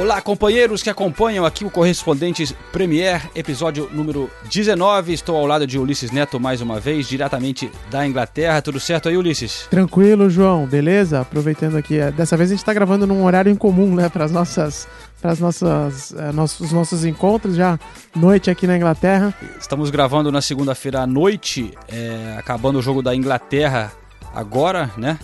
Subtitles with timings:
[0.00, 5.12] Olá, companheiros que acompanham aqui o Correspondentes Premier, episódio número 19.
[5.12, 8.62] Estou ao lado de Ulisses Neto mais uma vez, diretamente da Inglaterra.
[8.62, 9.66] Tudo certo aí, Ulisses?
[9.68, 11.20] Tranquilo, João, beleza?
[11.20, 14.32] Aproveitando aqui, eh, dessa vez a gente está gravando num horário incomum, né, para as
[14.32, 14.88] nossas
[15.20, 17.78] para as nossas eh, nossos nossos encontros já
[18.16, 19.34] noite aqui na Inglaterra.
[19.60, 23.92] Estamos gravando na segunda-feira à noite, é, acabando o jogo da Inglaterra
[24.34, 25.18] agora, né?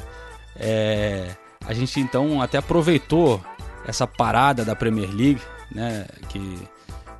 [0.54, 1.30] É,
[1.66, 3.40] a gente então até aproveitou
[3.86, 5.40] essa parada da Premier League,
[5.72, 6.58] né, que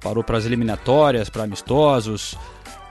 [0.01, 2.37] parou para as eliminatórias, para amistosos,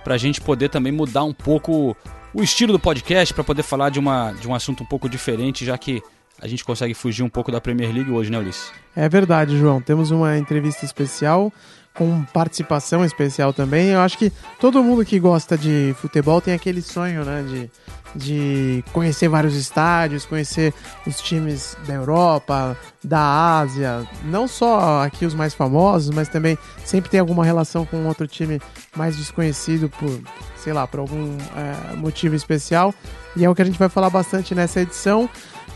[0.04, 1.96] para a gente poder também mudar um pouco
[2.34, 5.64] o estilo do podcast, para poder falar de, uma, de um assunto um pouco diferente,
[5.66, 6.02] já que
[6.42, 8.72] a gente consegue fugir um pouco da Premier League hoje, né, Ulisses?
[8.96, 9.82] É verdade, João.
[9.82, 11.52] Temos uma entrevista especial
[11.94, 13.88] com participação especial também.
[13.88, 17.72] Eu acho que todo mundo que gosta de futebol tem aquele sonho, né, de,
[18.16, 20.74] de conhecer vários estádios, conhecer
[21.06, 27.10] os times da Europa, da Ásia, não só aqui os mais famosos, mas também sempre
[27.10, 28.62] tem alguma relação com outro time
[28.96, 30.20] mais desconhecido por,
[30.58, 32.94] sei lá, por algum é, motivo especial.
[33.36, 35.30] E é o que a gente vai falar bastante nessa edição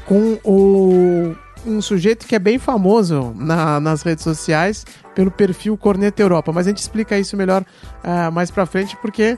[0.05, 6.21] com o um sujeito que é bem famoso na, nas redes sociais pelo perfil Corneta
[6.21, 7.63] Europa, mas a gente explica isso melhor
[8.03, 9.37] uh, mais pra frente porque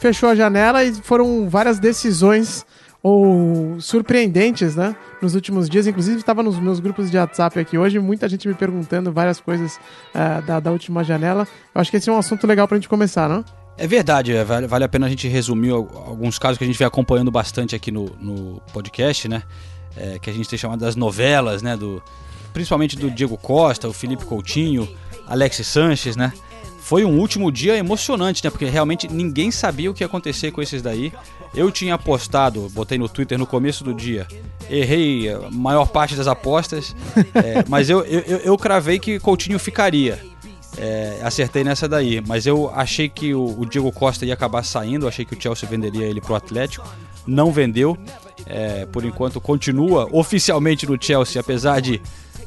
[0.00, 2.66] fechou a janela e foram várias decisões
[3.02, 4.94] ou surpreendentes, né?
[5.22, 8.54] Nos últimos dias, inclusive estava nos meus grupos de WhatsApp aqui hoje, muita gente me
[8.54, 9.76] perguntando várias coisas
[10.14, 11.46] uh, da, da última janela.
[11.74, 13.44] Eu acho que esse é um assunto legal pra gente começar, não?
[13.78, 16.78] É verdade, é, vale, vale a pena a gente resumir alguns casos que a gente
[16.78, 19.42] vem acompanhando bastante aqui no, no podcast, né?
[19.96, 21.76] é, que a gente tem chamado das novelas, né?
[21.76, 22.02] Do,
[22.52, 24.88] principalmente do Diego Costa, o Felipe Coutinho,
[25.26, 26.32] Alex Sanches, né?
[26.90, 28.50] Foi um último dia emocionante, né?
[28.50, 31.12] Porque realmente ninguém sabia o que ia acontecer com esses daí.
[31.54, 34.26] Eu tinha apostado, botei no Twitter no começo do dia.
[34.68, 36.96] Errei a maior parte das apostas,
[37.32, 40.20] é, mas eu, eu, eu cravei que Coutinho ficaria.
[40.76, 45.06] É, acertei nessa daí, mas eu achei que o, o, Diego Costa ia acabar saindo,
[45.06, 46.92] achei que o Chelsea venderia ele pro Atlético,
[47.24, 47.96] não vendeu.
[48.46, 52.02] É, por enquanto continua oficialmente no Chelsea, apesar de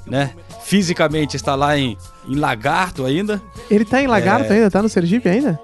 [0.06, 1.98] né, fisicamente estar lá em,
[2.28, 3.42] em Lagarto ainda.
[3.70, 4.56] Ele tá em Lagarto é...
[4.56, 4.72] ainda?
[4.72, 5.60] Tá no Sergipe ainda?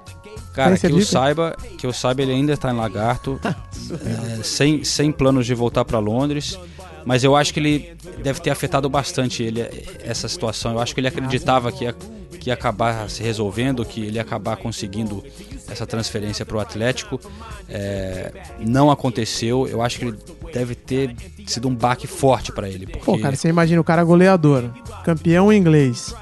[0.54, 4.84] Cara, tá que eu saiba, que eu saiba, ele ainda está em Lagarto, é, sem,
[4.84, 6.60] sem planos de voltar para Londres.
[7.06, 9.62] Mas eu acho que ele deve ter afetado bastante ele
[10.04, 10.74] essa situação.
[10.74, 11.94] Eu acho que ele acreditava que ia,
[12.40, 15.24] que ia acabar se resolvendo, que ele ia acabar conseguindo
[15.70, 17.20] essa transferência para o Atlético.
[17.68, 19.68] É, não aconteceu.
[19.68, 20.18] Eu acho que ele
[20.54, 21.16] deve ter
[21.46, 22.86] sido um baque forte para ele.
[22.86, 23.06] Porque...
[23.06, 24.70] Pô, cara, você imagina o cara goleador,
[25.04, 26.14] campeão inglês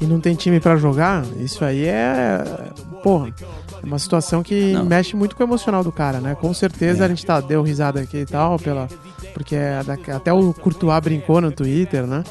[0.00, 1.24] e não tem time para jogar?
[1.38, 2.44] Isso aí é.
[3.02, 3.34] Porra.
[3.82, 4.84] É uma situação que não.
[4.84, 6.34] mexe muito com o emocional do cara, né?
[6.34, 7.06] Com certeza é.
[7.06, 8.86] a gente tá, deu risada aqui e tal, pela,
[9.32, 9.80] porque é
[10.14, 12.22] até o Courtois brincou no Twitter, né?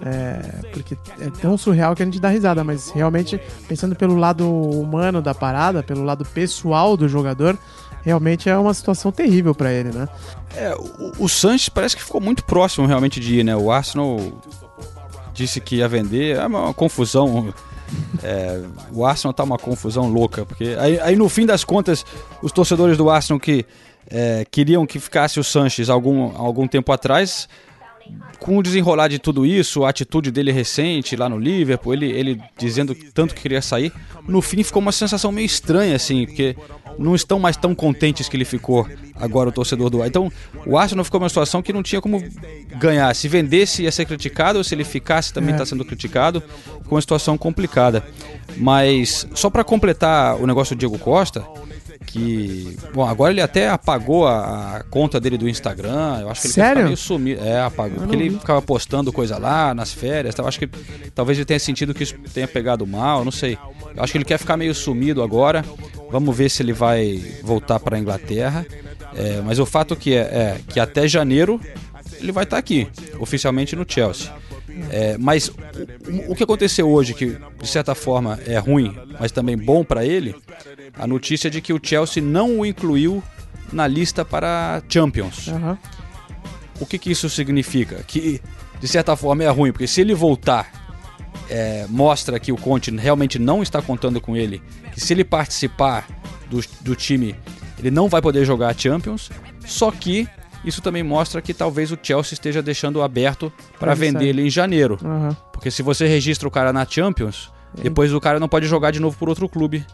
[0.00, 4.46] É, porque é tão surreal que a gente dá risada, mas realmente, pensando pelo lado
[4.46, 7.58] humano da parada, pelo lado pessoal do jogador,
[8.02, 10.08] realmente é uma situação terrível para ele, né?
[10.54, 13.56] É, o, o Sanches parece que ficou muito próximo realmente de ir, né?
[13.56, 14.18] O Arsenal
[15.32, 17.52] disse que ia vender, é uma confusão.
[18.22, 22.04] É, o Arsenal tá uma confusão louca, porque aí, aí, no fim das contas,
[22.42, 23.64] os torcedores do Arsenal que
[24.10, 27.48] é, queriam que ficasse o Sanches algum, algum tempo atrás,
[28.38, 32.40] com o desenrolar de tudo isso, a atitude dele recente lá no Liverpool, ele, ele
[32.56, 33.92] dizendo tanto que queria sair,
[34.28, 36.56] no fim ficou uma sensação meio estranha, assim, porque
[36.98, 40.30] não estão mais tão contentes que ele ficou agora o torcedor do Então
[40.64, 42.22] o Arsenal ficou numa situação que não tinha como
[42.78, 43.14] ganhar.
[43.14, 45.66] Se vendesse ia ser criticado, ou se ele ficasse também está é.
[45.66, 46.42] sendo criticado,
[46.86, 48.04] com uma situação complicada.
[48.56, 51.44] Mas só para completar o negócio do Diego Costa,
[52.16, 52.76] que.
[52.94, 56.20] Bom, agora ele até apagou a, a, conta dele do Instagram.
[56.20, 56.84] Eu acho que ele Sério?
[56.84, 57.42] meio sumido.
[57.44, 57.98] É, apagou.
[57.98, 60.34] Porque ele ficava postando coisa lá nas férias.
[60.36, 60.68] Eu acho que
[61.14, 63.58] talvez ele tenha sentido que isso tenha pegado mal, não sei.
[63.94, 65.64] Eu acho que ele quer ficar meio sumido agora.
[66.10, 68.66] Vamos ver se ele vai voltar para a Inglaterra.
[69.14, 71.60] É, mas o fato que é, é, que até janeiro
[72.20, 72.86] ele vai estar tá aqui,
[73.18, 74.30] oficialmente no Chelsea.
[74.90, 79.56] É, mas o, o, que aconteceu hoje, que de certa forma é ruim, mas também
[79.56, 80.34] bom para ele,
[80.98, 83.22] a notícia de que o Chelsea não o incluiu
[83.72, 85.48] na lista para Champions.
[85.48, 85.76] Uhum.
[86.80, 88.02] O que, que isso significa?
[88.06, 88.40] Que
[88.80, 90.70] de certa forma é ruim, porque se ele voltar
[91.48, 94.62] é, mostra que o Conte realmente não está contando com ele,
[94.92, 96.06] que se ele participar
[96.48, 97.34] do, do time,
[97.78, 99.30] ele não vai poder jogar a Champions.
[99.64, 100.28] Só que
[100.64, 104.28] isso também mostra que talvez o Chelsea esteja deixando aberto para vender sair.
[104.28, 104.98] ele em janeiro.
[105.02, 105.36] Aham.
[105.52, 107.50] Porque se você registra o cara na Champions,
[107.82, 109.84] depois o cara não pode jogar de novo por outro clube,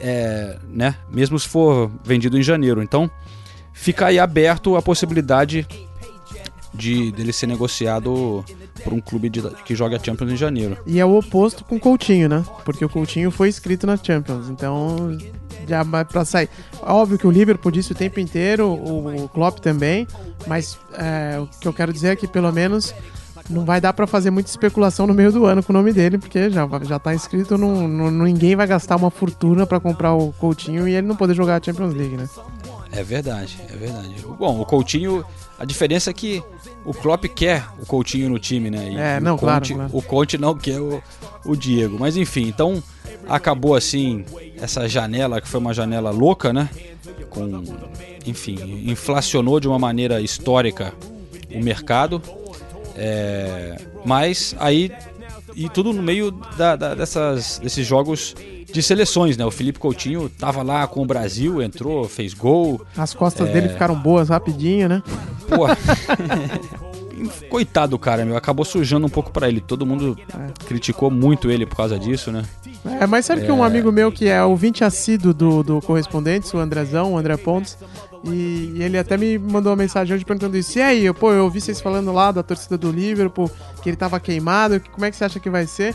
[0.00, 0.94] é, né?
[1.10, 2.82] Mesmo se for vendido em janeiro.
[2.82, 3.10] Então,
[3.72, 5.66] fica aí aberto a possibilidade
[6.72, 8.44] de dele ser negociado
[8.82, 10.76] por um clube de- que joga Champions em janeiro.
[10.86, 12.44] E é o oposto com o Coutinho, né?
[12.64, 15.16] Porque o Coutinho foi inscrito na Champions, então
[15.68, 16.48] já vai pra sair.
[16.82, 20.06] Óbvio que o Liverpool disse o tempo inteiro, o, o Klopp também,
[20.48, 22.92] mas é, o que eu quero dizer é que pelo menos
[23.50, 26.16] não vai dar pra fazer muita especulação no meio do ano com o nome dele,
[26.18, 30.32] porque já, já tá inscrito, não, não- ninguém vai gastar uma fortuna pra comprar o
[30.32, 32.28] Coutinho e ele não poder jogar a Champions League, né?
[32.92, 34.14] É verdade, é verdade.
[34.38, 35.24] Bom, o Coutinho,
[35.58, 36.42] a diferença é que
[36.84, 38.88] o Klopp quer o Coutinho no time, né?
[38.92, 39.90] E É, o não, claro, Conte, claro.
[39.92, 41.02] O Conte não quer o,
[41.44, 41.96] o Diego.
[41.98, 42.80] Mas enfim, então
[43.28, 44.24] acabou assim
[44.60, 46.68] essa janela que foi uma janela louca, né?
[47.30, 47.64] Com,
[48.26, 50.92] enfim, inflacionou de uma maneira histórica
[51.52, 52.22] o mercado.
[52.96, 54.90] É, mas aí
[55.56, 58.34] e tudo no meio da- da- dessas, desses jogos
[58.72, 59.44] de seleções, né?
[59.44, 63.94] O Felipe Coutinho tava lá com o Brasil, entrou, fez gol, As costas dele ficaram
[63.94, 65.02] boas rapidinho, né?
[65.48, 65.66] Pô.
[67.48, 68.36] Coitado do cara, meu.
[68.36, 69.60] Acabou sujando um pouco pra ele.
[69.60, 70.18] Todo mundo
[70.66, 72.42] criticou muito ele por causa disso, né?
[73.00, 76.58] É, mas sabe que um amigo meu que é ouvinte assíduo do, do Correspondentes, o
[76.58, 77.78] Andrezão, o André Pontes,
[78.26, 80.78] e, e ele até me mandou uma mensagem hoje perguntando isso.
[80.78, 83.50] E aí, eu, pô, eu ouvi vocês falando lá da torcida do Liverpool,
[83.82, 85.94] que ele tava queimado, que- como é que você acha que vai ser?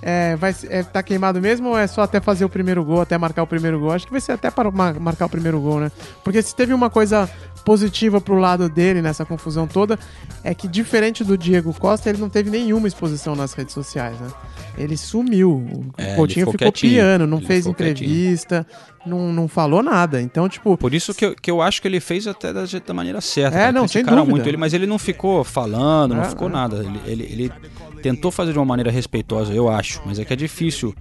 [0.00, 3.16] É, vai, é, tá queimado mesmo ou é só até fazer o primeiro gol, até
[3.16, 3.92] marcar o primeiro gol?
[3.92, 5.92] Acho que vai ser até para ma- marcar o primeiro gol, né?
[6.24, 7.30] Porque se teve uma coisa
[7.64, 9.98] positiva pro lado dele nessa confusão toda,
[10.44, 14.28] é que diferente do Diego Costa, ele não teve nenhuma exposição nas redes sociais, né?
[14.78, 15.50] Ele sumiu.
[15.52, 17.72] O É, Coutinho ficou ficou piano, não Ele fez quietinho.
[17.90, 18.66] entrevista,
[19.04, 20.20] não, não falou nada.
[20.22, 22.94] Então, tipo, Por isso que eu, que eu acho que ele fez até da, da
[22.94, 23.58] maneira certa.
[23.58, 24.30] É, não, sem Criticaram dúvida.
[24.36, 26.52] muito ele, mas ele não ficou falando, não É, ficou é.
[26.52, 26.76] nada.
[26.78, 27.52] Ele, ele, ele
[28.02, 30.00] tentou fazer de uma maneira respeitosa, eu acho.
[30.06, 30.94] Mas é que é difícil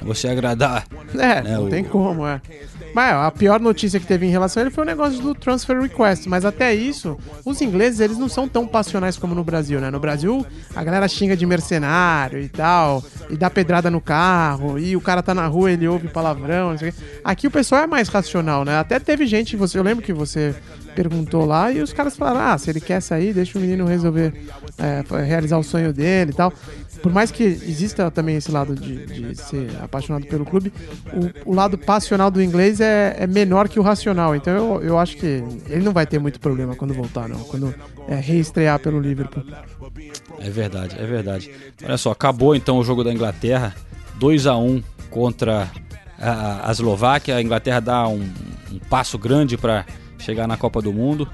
[0.00, 0.86] você agradar.
[1.14, 2.40] É, né, não o- tem como, é.
[2.94, 5.78] Mas a pior notícia que teve em relação a ele foi o negócio do transfer
[5.82, 6.07] request.
[6.26, 9.90] Mas até isso, os ingleses, eles não são tão passionais como no Brasil, né?
[9.90, 10.44] No Brasil,
[10.74, 15.22] a galera xinga de mercenário e tal, e dá pedrada no carro, e o cara
[15.22, 16.98] tá na rua, ele ouve palavrão, não sei o quê.
[17.24, 18.78] Aqui o pessoal é mais racional, né?
[18.78, 20.54] Até teve gente, você, eu lembro que você
[20.98, 24.34] perguntou lá, e os caras falaram, ah, se ele quer sair, deixa o menino resolver,
[24.76, 26.52] é, realizar o sonho dele e tal.
[27.00, 30.72] Por mais que exista também esse lado de, de ser apaixonado pelo clube,
[31.46, 34.34] o, o lado passional do inglês é, é menor que o racional.
[34.34, 37.38] Então eu, eu acho que ele não vai ter muito problema quando voltar, não.
[37.44, 37.72] Quando
[38.08, 39.44] é, reestrear pelo Liverpool.
[40.40, 41.48] É verdade, é verdade.
[41.84, 43.72] Olha só, acabou então o jogo da Inglaterra,
[44.18, 45.70] 2 a 1 contra
[46.18, 47.36] a, a Eslováquia.
[47.36, 48.28] A Inglaterra dá um,
[48.72, 49.86] um passo grande para
[50.18, 51.28] chegar na Copa do Mundo.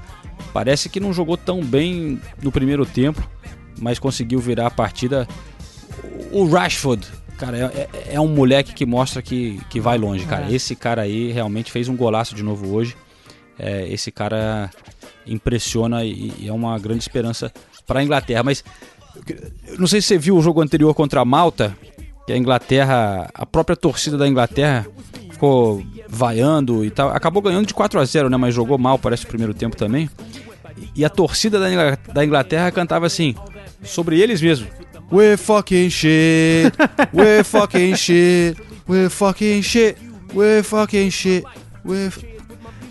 [0.53, 3.27] Parece que não jogou tão bem no primeiro tempo,
[3.79, 5.27] mas conseguiu virar a partida.
[6.31, 7.05] O Rashford,
[7.37, 10.49] cara, é, é- é um moleque que mostra que, que vai longe, cara.
[10.49, 10.53] É.
[10.53, 12.95] Esse cara aí realmente fez um golaço de novo hoje.
[13.57, 14.69] É, esse cara
[15.25, 17.51] impressiona e, e é uma grande esperança
[17.87, 18.43] para a Inglaterra.
[18.43, 18.63] Mas
[19.79, 21.75] não sei se você viu o jogo anterior contra a Malta,
[22.25, 24.85] que a Inglaterra, a própria torcida da Inglaterra
[25.31, 27.09] ficou vaiando e tal.
[27.09, 28.37] Acabou ganhando de 4 a 0 né?
[28.37, 30.09] Mas jogou mal, parece, o primeiro tempo também.
[30.95, 33.33] E a torcida da Ingla- da Inglaterra cantava assim,
[33.83, 34.69] sobre eles mesmos.
[35.11, 36.73] We fucking shit,
[37.13, 38.57] we fucking shit,
[38.87, 39.97] we fucking shit,
[40.33, 41.45] we fucking shit,
[41.85, 42.07] we...
[42.07, 42.25] f-"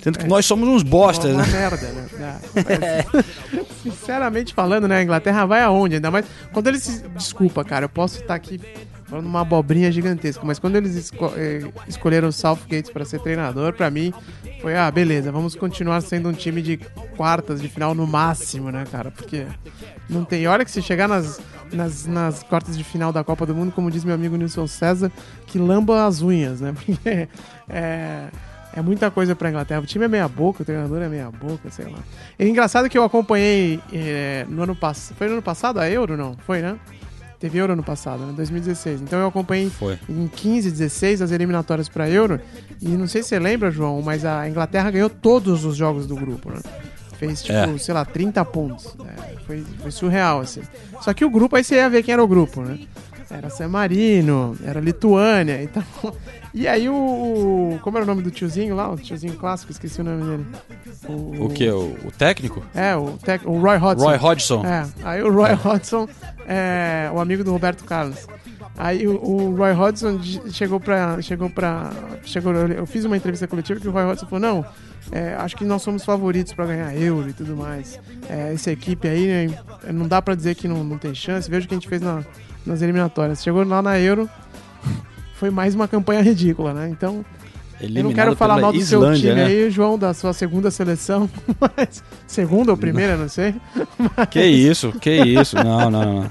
[0.02, 1.48] Sendo que nós somos uns bostas, uma, né?
[1.48, 2.38] uma merda, né?
[2.68, 3.04] É.
[3.82, 4.98] Sinceramente falando, né?
[4.98, 5.96] A Inglaterra vai aonde?
[5.96, 6.26] Ainda mais.
[6.52, 6.82] Quando eles.
[6.82, 8.60] se- Desculpa, cara, eu posso estar aqui
[9.14, 13.72] falando uma abobrinha gigantesca, mas quando eles esco- eh, escolheram o Southgate para ser treinador,
[13.72, 14.12] pra mim
[14.60, 16.78] foi, ah, beleza, vamos continuar sendo um time de
[17.16, 19.12] quartas de final no máximo, né, cara?
[19.12, 19.46] Porque
[20.10, 21.40] não tem hora que se chegar nas,
[21.72, 25.12] nas, nas quartas de final da Copa do Mundo, como diz meu amigo Nilson César,
[25.46, 26.72] que lamba as unhas, né?
[26.84, 27.28] Porque
[27.68, 28.26] é,
[28.74, 29.80] é muita coisa pra Inglaterra.
[29.80, 31.98] O time é meia boca, o treinador é meia boca, sei lá.
[32.36, 35.16] É engraçado que eu acompanhei é, no ano passado.
[35.16, 36.36] Foi no ano passado a Euro, não?
[36.44, 36.76] Foi, né?
[37.44, 38.32] Teve Euro ano passado, né?
[38.34, 39.02] 2016.
[39.02, 39.98] Então eu acompanhei Foi.
[40.08, 42.40] em 15, 16 as eliminatórias pra Euro.
[42.80, 46.16] E não sei se você lembra, João, mas a Inglaterra ganhou todos os jogos do
[46.16, 46.60] grupo, né?
[47.18, 47.76] Fez, tipo, É.
[47.76, 48.96] sei lá, 30 pontos.
[49.18, 50.62] É, foi, foi surreal, assim.
[51.02, 52.78] Só que o grupo, aí você ia ver quem era o grupo, né?
[53.30, 55.82] Era San Marino, era Lituânia, então...
[56.52, 58.88] E aí o, o- Como era o nome do tiozinho lá?
[58.88, 60.46] O tiozinho clássico, esqueci o nome dele.
[61.40, 61.68] O que?
[61.68, 62.62] O, o técnico?
[62.74, 64.06] É, o, tec- o Roy Hodgson.
[64.06, 64.64] Roy Hodgson.
[64.64, 66.08] É, aí o Roy Hodgson
[66.46, 68.26] é o amigo do Roberto Carlos.
[68.76, 71.20] Aí o, o Roy Hodgson chegou pra.
[71.22, 71.90] Chegou pra.
[72.24, 74.64] Chegou, eu fiz uma entrevista coletiva que o Roy Hodgson falou: não,
[75.12, 77.98] é, acho que nós somos favoritos pra ganhar euro e tudo mais.
[78.28, 79.58] É, essa equipe aí, né,
[79.92, 81.50] não dá pra dizer que não, não tem chance.
[81.50, 82.24] Veja o que a gente fez na-
[82.66, 83.42] nas eliminatórias.
[83.42, 84.28] Chegou lá na Euro,
[85.34, 86.88] foi mais uma campanha ridícula, né?
[86.88, 87.24] Então,
[87.80, 89.46] eu não Eliminado quero falar mal do seu Islândia, time né?
[89.46, 91.28] aí, João, da sua segunda seleção,
[91.60, 92.02] mas.
[92.26, 93.54] Segunda ou primeira, não sei.
[94.30, 95.56] Que isso, que isso.
[95.56, 96.30] Não, não, não.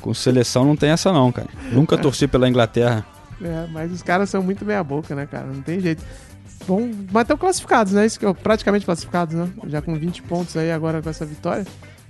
[0.00, 1.48] Com seleção não tem essa não, cara.
[1.72, 3.04] Nunca torci pela Inglaterra.
[3.42, 5.46] É, mas os caras são muito meia boca, né, cara?
[5.46, 6.02] Não tem jeito.
[6.66, 8.06] Bom, mas estão classificados, né?
[8.06, 9.48] Isso que eu- praticamente classificados, né?
[9.66, 11.66] Já com 20 pontos aí agora com essa vitória.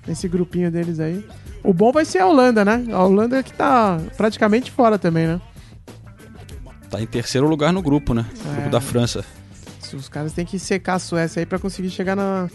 [0.06, 1.24] Nesse grupinho deles aí.
[1.66, 2.84] O bom vai ser a Holanda, né?
[2.92, 5.40] A Holanda que tá praticamente fora também, né?
[6.88, 8.24] Tá em terceiro lugar no grupo, né?
[8.44, 8.70] Grupo É.
[8.70, 9.24] da França.
[9.92, 12.48] Os caras têm que secar a Suécia aí pra conseguir chegar na.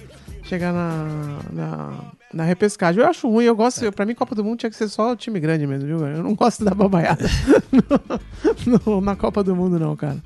[0.44, 1.94] Chegar na, na,
[2.34, 3.02] na repescagem.
[3.02, 3.90] Eu acho ruim, eu gosto.
[3.92, 6.06] Pra mim, Copa do Mundo tinha que ser só time grande mesmo, viu?
[6.08, 7.26] Eu não gosto da babaiada
[9.04, 10.18] na Copa do Mundo, não, cara.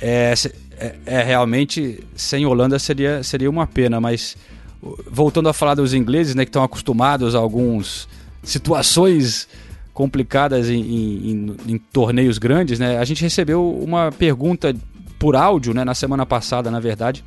[0.00, 0.34] É,
[0.78, 4.36] é, é, realmente sem Holanda seria, seria uma pena, mas
[4.82, 8.08] o- voltando a falar dos ingleses, né, que estão acostumados a algumas
[8.42, 9.48] situações
[9.92, 14.74] complicadas em, em- em- torneios grandes, né, a gente recebeu uma pergunta
[15.18, 17.22] por áudio, né, na semana passada, na verdade,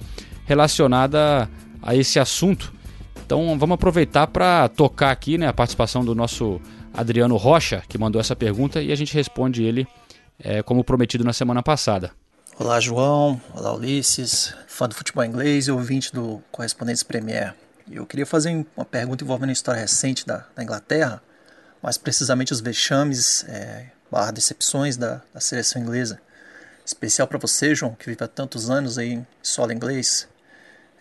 [0.46, 1.50] relacionada
[1.82, 2.74] a esse assunto.
[3.26, 6.60] Então vamos aproveitar para tocar aqui, né, a participação do nosso
[6.94, 9.88] Adriano Rocha, que mandou essa pergunta, e a gente responde ele
[10.40, 12.12] é, como prometido na semana passada.
[12.58, 13.40] Olá, João.
[13.54, 17.54] Olá, Ulisses, fã do futebol inglês e ouvinte do Correspondentes Premier.
[17.90, 21.22] Eu queria fazer uma pergunta envolvendo a história recente da, da Inglaterra,
[21.84, 26.20] mais precisamente os vexames é, barra decepções da, da seleção inglesa.
[26.84, 30.28] Especial para você, João, que vive há tantos anos aí em solo inglês.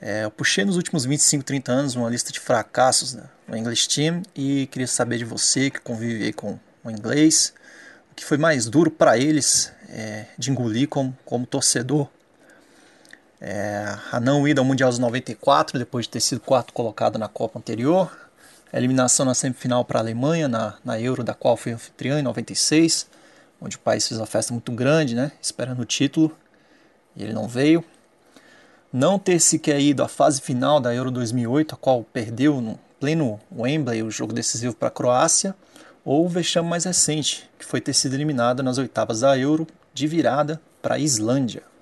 [0.01, 3.89] É, eu puxei nos últimos 25, 30 anos uma lista de fracassos né, no English
[3.89, 7.55] Team e queria saber de você que convive com o inglês,
[8.11, 12.09] o que foi mais duro para eles é, de engolir como, como torcedor.
[13.47, 17.29] É, a não ida ao Mundial dos 94, depois de ter sido quarto colocado na
[17.29, 18.11] Copa anterior.
[18.73, 22.23] A eliminação na semifinal para a Alemanha, na, na Euro, da qual foi anfitriã em
[22.23, 23.07] 96,
[23.61, 26.35] onde o país fez uma festa muito grande, né, esperando o título,
[27.15, 27.85] e ele não veio.
[28.91, 33.39] Não ter sequer ido à fase final da Euro 2008, a qual perdeu no pleno
[33.55, 35.55] Wembley o jogo decisivo para a Croácia,
[36.03, 40.07] ou o vexame mais recente, que foi ter sido eliminado nas oitavas da Euro de
[40.07, 41.74] virada para a Islândia.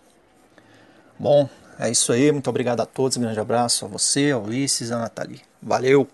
[1.22, 1.48] Bom,
[1.78, 2.32] é isso aí.
[2.32, 3.16] Muito obrigado a todos.
[3.16, 5.40] Um grande abraço a você, ao Ulisses e a Nathalie.
[5.62, 6.08] Valeu!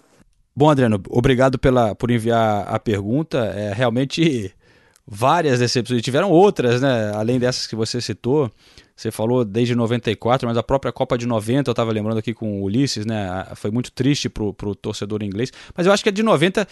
[0.55, 3.38] Bom, Adriano, obrigado pela, por enviar a pergunta.
[3.38, 4.53] É realmente
[5.07, 6.00] várias decepções.
[6.00, 7.11] E tiveram outras, né?
[7.15, 8.53] Além dessas que você citou.
[8.95, 12.61] Você falou desde 94, mas a própria Copa de 90, eu estava lembrando aqui com
[12.61, 13.47] o Ulisses, né?
[13.55, 15.50] Foi muito triste pro, pro torcedor inglês.
[15.75, 16.69] Mas eu acho que a de 90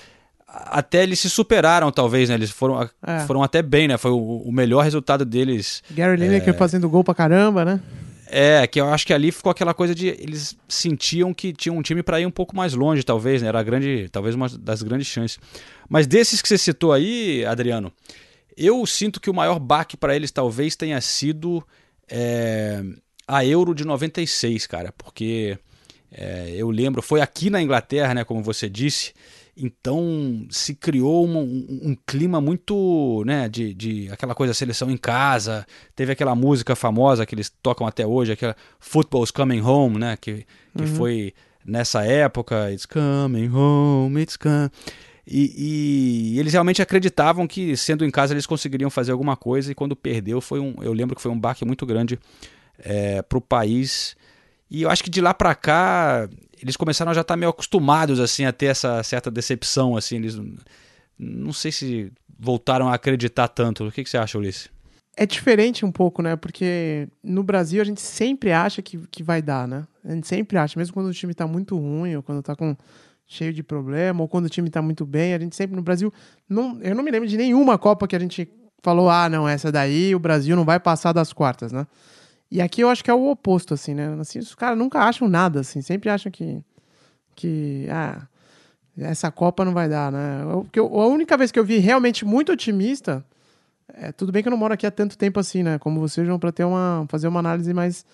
[0.47, 2.35] até eles se superaram, talvez, né?
[2.35, 3.21] Eles foram, É.
[3.21, 3.97] foram até bem, né?
[3.97, 7.81] Foi o, o melhor resultado deles Gary Lineker fazendo gol pra caramba, né?
[8.29, 11.83] É, que eu acho que ali ficou aquela coisa de eles sentiam que tinha um
[11.83, 13.49] time para ir um pouco mais longe, talvez, né?
[13.49, 15.39] Era grande, talvez uma das grandes chances.
[15.89, 17.93] Mas desses que você citou aí, Adriano,
[18.57, 21.65] eu sinto que o maior baque para eles talvez tenha sido
[22.09, 22.83] é,
[23.29, 25.59] a Euro de 96, cara, porque
[26.11, 29.13] é, eu lembro, foi aqui na Inglaterra, né, como você disse,
[29.57, 34.97] então se criou um, um- um clima muito, né, de, de aquela coisa, seleção em
[34.97, 40.17] casa, teve aquela música famosa que eles tocam até hoje, aquela Football's Coming Home, né,
[40.21, 40.45] que,
[40.77, 41.33] que foi
[41.65, 44.71] nessa época, It's Coming Home, It's Coming...
[45.29, 49.73] E, e eles realmente acreditavam que, sendo em casa, eles conseguiriam fazer alguma coisa.
[49.73, 52.17] E quando perdeu, foi um, eu lembro que foi um baque muito grande
[52.79, 54.15] é, para o país.
[54.71, 56.29] E eu acho que de lá para cá,
[56.61, 59.97] eles começaram a já estar meio acostumados assim a ter essa certa decepção.
[59.97, 60.37] assim Eles
[61.19, 63.87] não- sei se voltaram a acreditar tanto.
[63.87, 64.69] O que, que você acha, Ulisses?
[65.17, 66.37] É diferente um pouco, né?
[66.37, 69.87] Porque no Brasil a gente sempre acha que, que vai dar, né?
[70.05, 72.77] A gente sempre acha, mesmo quando o time tá muito ruim, ou quando tá com
[73.27, 76.13] cheio de problema, ou quando o time tá muito bem, a gente sempre no Brasil.
[76.49, 78.47] Não, eu não me lembro de nenhuma Copa que a gente
[78.83, 81.87] falou, ah, não, essa daí o Brasil não vai passar das quartas, né?
[82.51, 84.17] E aqui eu acho que é o oposto, assim, né?
[84.21, 86.61] Assim, os caras nunca acham nada, assim, sempre acham que.
[87.35, 88.23] que ah,
[88.99, 90.43] essa Copa não vai dar, né?
[90.43, 93.25] Eu- eu- a única vez que eu vi realmente muito otimista.
[93.93, 95.79] É, tudo bem que eu não moro aqui há tanto tempo assim, né?
[95.79, 98.05] Como vocês vão para ter uma fazer uma análise mais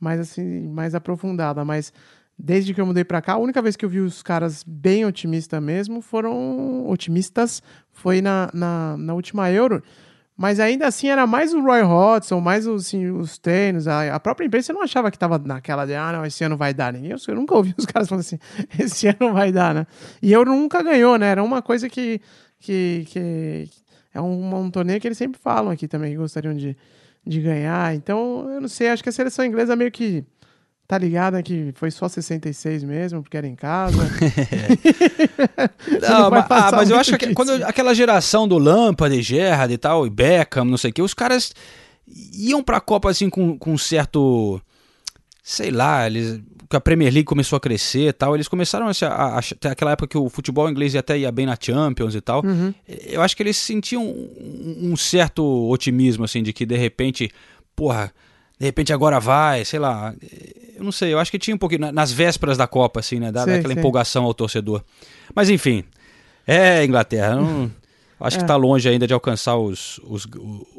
[0.00, 1.92] mais assim, mais aprofundada, mas
[2.38, 5.04] desde que eu mudei para cá, a única vez que eu vi os caras bem
[5.04, 9.82] otimistas mesmo foram otimistas foi na, na, na última Euro.
[10.38, 13.40] Mas ainda assim era mais o Roy Hodgson, mais os, assim, os.
[13.88, 16.72] A, a própria imprensa não achava que tava naquela de, ah, não, esse ano vai
[16.72, 16.94] dar.
[16.94, 18.38] Eu, eu nunca ouvi os caras falando assim,
[18.78, 19.84] esse ano vai dar, né?
[20.22, 21.26] E eu nunca ganhou, né?
[21.26, 22.20] Era uma coisa que,
[22.60, 23.68] que, que
[24.14, 26.76] é um, um torneio que eles sempre falam aqui também, que gostariam de,
[27.26, 27.92] de ganhar.
[27.96, 30.24] Então, eu não sei, acho que a seleção inglesa meio que
[30.88, 33.98] tá ligada que foi só 66 mesmo, porque era em casa.
[36.02, 37.34] Não, Não mas, ah, mas eu acho que disso.
[37.34, 41.02] quando aquela geração do Lampard, e Gerrard e tal, e Beckham, não sei o que,
[41.02, 41.52] os caras
[42.32, 44.60] iam pra Copa assim com, com um certo.
[45.42, 46.40] Sei lá, eles.
[46.70, 49.70] Que a Premier League começou a crescer e tal, eles começaram a, se- a, a,
[49.70, 52.44] aquela época que o futebol inglês até ia bem na Champions e tal.
[52.44, 52.74] Uhum.
[53.06, 57.30] Eu acho que eles sentiam um, um certo otimismo, assim, de que de repente,
[57.74, 58.12] porra,
[58.60, 60.14] de repente agora vai, sei lá.
[60.78, 63.18] Eu não sei, eu acho que tinha um pouquinho, na- nas vésperas da Copa, assim,
[63.18, 63.30] né?
[63.32, 63.80] Da, Sei, daquela sei.
[63.80, 64.82] empolgação ao torcedor.
[65.34, 65.84] Mas enfim,
[66.46, 67.34] é Inglaterra.
[67.36, 67.70] Não,
[68.20, 68.46] acho que É.
[68.46, 70.26] tá longe ainda de alcançar os, os-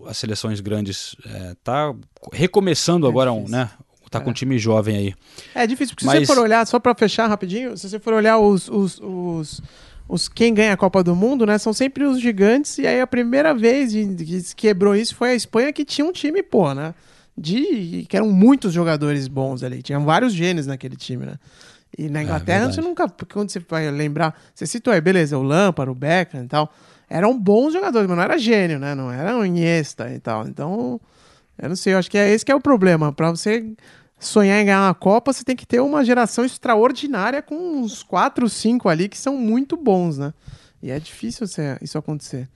[0.07, 1.15] as seleções grandes.
[1.25, 1.93] É, tá
[2.33, 3.69] recomeçando É agora, um, né?
[4.09, 5.13] Tá com um time jovem aí.
[5.53, 8.13] É difícil, porque se Mas- você for olhar, só pra fechar rapidinho, se você for
[8.13, 9.61] olhar os, os, os,
[10.07, 13.05] os quem ganha a Copa do Mundo, né, são sempre os gigantes, e aí a
[13.05, 16.95] primeira vez que se quebrou isso foi a Espanha, que tinha um time, pô, né,
[17.39, 21.35] de, que eram muitos jogadores bons ali, tinham vários gênios naquele time, né.
[21.97, 22.75] E na Inglaterra verdade.
[22.75, 26.43] você nunca, porque quando você vai lembrar, você citou aí, beleza, o Lampard, o Beckham
[26.43, 26.71] e tal,
[27.09, 30.99] eram bons jogadores, mas não era gênio, né, não era um Iniesta e tal, então...
[31.61, 33.11] Eu não sei, eu acho que é esse que é o problema.
[33.11, 33.73] Pra você
[34.17, 38.47] sonhar em ganhar uma Copa, você tem que ter uma geração extraordinária com uns 4,
[38.47, 40.33] 5 ali que são muito bons, né?
[40.81, 42.47] E é difícil você- isso acontecer.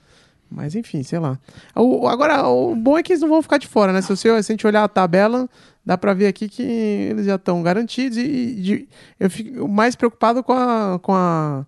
[0.55, 1.39] Mas enfim, sei lá.
[1.75, 4.01] O- agora, o bom é que eles não vão ficar de fora, né?
[4.01, 5.49] Se, você, se a gente olhar a tabela,
[5.85, 8.17] dá pra ver aqui que eles já estão garantidos.
[8.17, 8.87] E, de-
[9.19, 11.65] eu fico mais preocupado com a, com a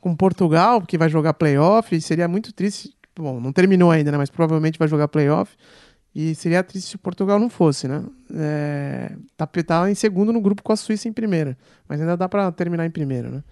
[0.00, 2.00] com Portugal, que vai jogar playoff.
[2.00, 2.94] Seria muito triste.
[3.18, 4.18] Bom, não terminou ainda, né?
[4.18, 5.56] Mas provavelmente vai jogar playoff.
[6.14, 8.02] E seria triste se Portugal não fosse, né?
[8.34, 11.56] É, tá, tá em segundo no grupo com a Suíça em primeira.
[11.88, 13.42] Mas ainda dá pra terminar em primeiro, né?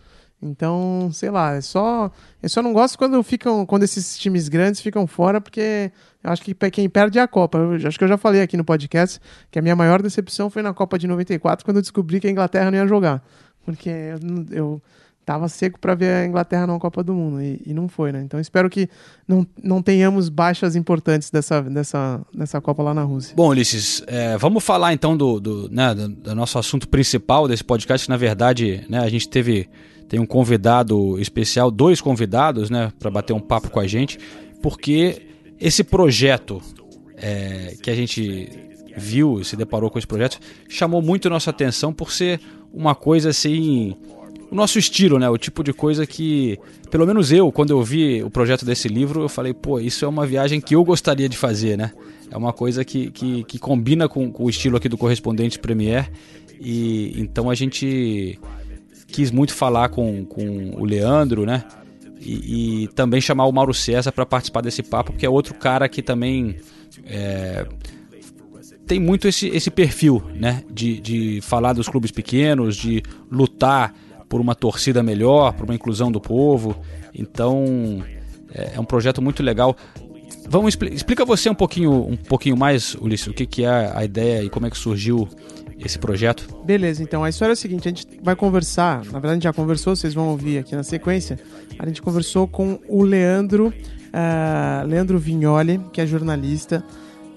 [0.43, 2.11] Então, sei lá, é só.
[2.43, 3.65] Eu só não gosto quando ficam.
[3.65, 5.91] Quando esses times grandes ficam fora, porque
[6.23, 7.59] eu acho que quem perde é a Copa.
[7.59, 10.63] Eu acho que eu já falei aqui no podcast que a minha maior decepção foi
[10.63, 13.25] na Copa de 94, quando eu descobri que a Inglaterra não ia jogar.
[13.65, 14.83] Porque eu, eu
[15.25, 17.41] tava seco pra ver a Inglaterra na Copa do Mundo.
[17.41, 18.23] E, e não foi, né?
[18.23, 18.89] Então espero que
[19.27, 23.35] não, não tenhamos baixas importantes dessa, dessa, dessa Copa lá na Rússia.
[23.35, 27.65] Bom, Ulisses, é, vamos falar então do, do, né, do, do nosso assunto principal desse
[27.65, 29.69] podcast, que na verdade né, a gente teve
[30.09, 34.19] tem um convidado especial, dois convidados, né, para bater um papo com a gente,
[34.63, 35.23] porque
[35.61, 36.61] esse projeto
[37.17, 38.49] é, que a gente
[38.97, 40.39] viu, se deparou com esse projeto,
[40.69, 42.41] chamou muito nossa atenção por ser
[42.73, 43.97] uma coisa assim,
[44.51, 46.59] o nosso estilo, né, o tipo de coisa que,
[46.91, 50.09] pelo menos eu, quando eu vi o projeto desse livro, eu falei, pô, isso é
[50.09, 51.93] uma viagem que eu gostaria de fazer, né?
[52.31, 56.11] É uma coisa que, que, que combina com, com o estilo aqui do Correspondente Premier.
[56.61, 58.39] E então a gente
[59.15, 61.63] quis muito falar com, com o Leandro, né?
[62.21, 65.89] E, e também chamar o Mauro César para participar desse papo, porque é outro cara
[65.89, 66.57] que também
[67.07, 67.67] é,
[68.87, 70.63] tem muito esse, esse perfil, né?
[70.71, 73.95] De, de falar dos clubes pequenos, de lutar
[74.29, 76.75] por uma torcida melhor, por uma inclusão do povo.
[77.15, 78.03] Então
[78.53, 79.77] é, é um projeto muito legal.
[80.49, 84.05] Vamos expli- explica você um pouquinho, um pouquinho mais, Ulisses, o que, que é a
[84.05, 85.29] ideia e como é que surgiu
[85.87, 86.47] esse projeto.
[86.65, 88.99] Beleza, então a história é o seguinte: a gente vai conversar.
[89.07, 91.39] Na verdade, a gente já conversou, vocês vão ouvir aqui na sequência.
[91.79, 93.73] A gente conversou com o Leandro,
[94.13, 96.85] ah, Leandro Vignoli, que é jornalista.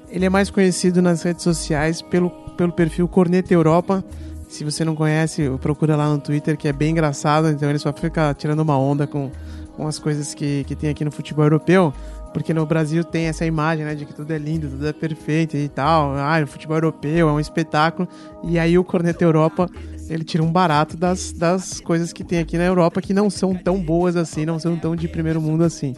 [0.09, 4.03] Ele é mais conhecido nas redes sociais pelo, pelo perfil Corneta Europa.
[4.47, 7.49] Se você não conhece, procura lá no Twitter, que é bem engraçado.
[7.49, 9.29] Então ele só fica tirando uma onda com,
[9.75, 11.93] com as coisas que, que tem aqui no futebol europeu.
[12.37, 15.57] Porque no Brasil tem essa imagem, né, de que tudo é lindo, tudo é perfeito
[15.57, 16.15] e tal.
[16.15, 18.07] Ah, o futebol europeu é um espetáculo.
[18.43, 19.67] E aí o Corneta Europa,
[20.07, 23.55] ele tira um barato das, das coisas que tem aqui na Europa que não são
[23.55, 25.95] tão boas assim, não são tão de primeiro mundo assim.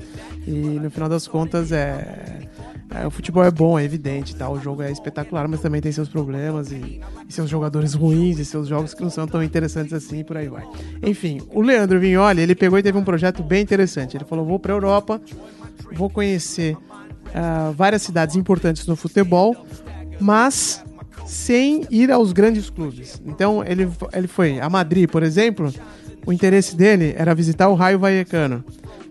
[0.47, 2.47] E no final das contas é,
[2.89, 4.49] é, o futebol é bom, é evidente, tá?
[4.49, 8.45] O jogo é espetacular, mas também tem seus problemas e, e seus jogadores ruins e
[8.45, 10.65] seus jogos que não são tão interessantes assim, e por aí vai.
[11.03, 14.15] Enfim, o Leandro Vignoli, ele pegou e teve um projeto bem interessante.
[14.15, 15.21] Ele falou: "Vou para Europa,
[15.93, 16.77] vou conhecer
[17.33, 19.55] ah, várias cidades importantes no futebol,
[20.19, 20.83] mas
[21.25, 23.21] sem ir aos grandes clubes.
[23.25, 25.71] Então ele, ele foi a Madrid, por exemplo,
[26.25, 28.63] o interesse dele era visitar o Raio Vallecano.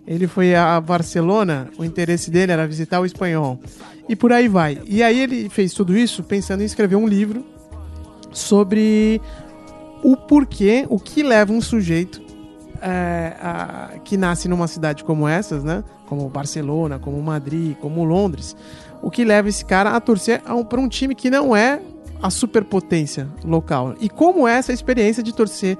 [0.07, 3.61] Ele foi a Barcelona, o interesse dele era visitar o Espanhol.
[4.09, 4.81] E por aí vai.
[4.87, 7.44] E aí ele fez tudo isso pensando em escrever um livro
[8.33, 9.20] sobre
[10.02, 12.22] o porquê, o que leva um sujeito
[12.82, 15.82] é, a- que nasce numa cidade como essas, né?
[16.06, 18.56] Como Barcelona, como Madrid, como Londres,
[19.02, 21.80] o que leva esse cara a torcer para um time que não é
[22.22, 23.94] a superpotência local.
[24.00, 25.76] E como é essa experiência de torcer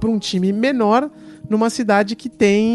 [0.00, 1.10] para um time menor
[1.48, 2.66] numa cidade que tem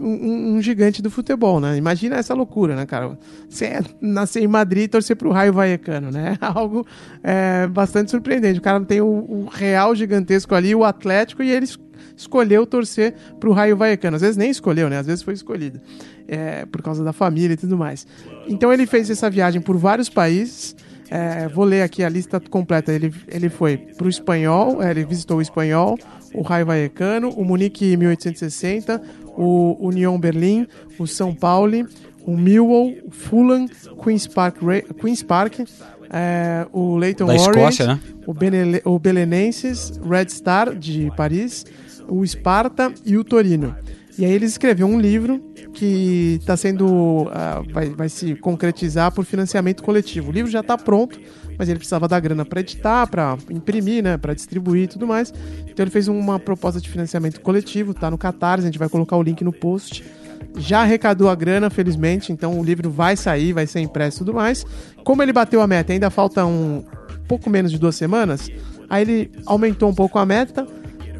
[0.00, 1.76] um, um gigante do futebol, né?
[1.76, 3.18] Imagina essa loucura, né, cara?
[3.48, 6.36] Você nascer em Madrid e torcer pro Raio Vallecano, né?
[6.40, 6.86] Algo
[7.22, 8.60] é, bastante surpreendente.
[8.60, 11.78] O cara tem o, o Real gigantesco ali, o Atlético, e eles
[12.16, 14.16] escolheu torcer pro Raio Vallecano.
[14.16, 14.98] Às vezes nem escolheu, né?
[14.98, 15.80] Às vezes foi escolhido.
[16.26, 18.06] É, por causa da família e tudo mais.
[18.46, 20.74] Então ele fez essa viagem por vários países.
[21.10, 22.92] É, vou ler aqui a lista completa.
[22.92, 25.98] Ele, ele foi pro espanhol, é, ele visitou o espanhol,
[26.34, 29.02] o Raio Vallecano, o Munique 1860,
[29.36, 30.66] o União Berlim,
[30.98, 31.86] o São Paulo,
[32.26, 33.66] o Millwall, o Fulham,
[34.02, 34.56] Queen's Park,
[34.98, 35.60] Queen's Park
[36.16, 38.00] é, o Leighton da Orient, Escócia, né?
[38.24, 41.66] o, Benele, o Belenenses, Red Star de Paris,
[42.08, 43.74] o Sparta e o Torino.
[44.16, 45.40] E aí ele escreveu um livro
[45.72, 46.86] que está sendo
[47.24, 50.30] uh, vai, vai se concretizar por financiamento coletivo.
[50.30, 51.18] O livro já está pronto,
[51.58, 55.34] mas ele precisava da grana para editar, para imprimir, né, para distribuir e tudo mais.
[55.68, 59.16] Então ele fez uma proposta de financiamento coletivo, tá no Catarse, a gente vai colocar
[59.16, 60.04] o link no post.
[60.56, 64.34] Já arrecadou a grana, felizmente, então o livro vai sair, vai ser impresso e tudo
[64.34, 64.64] mais.
[65.02, 66.84] Como ele bateu a meta, ainda falta um
[67.26, 68.48] pouco menos de duas semanas,
[68.88, 70.64] aí ele aumentou um pouco a meta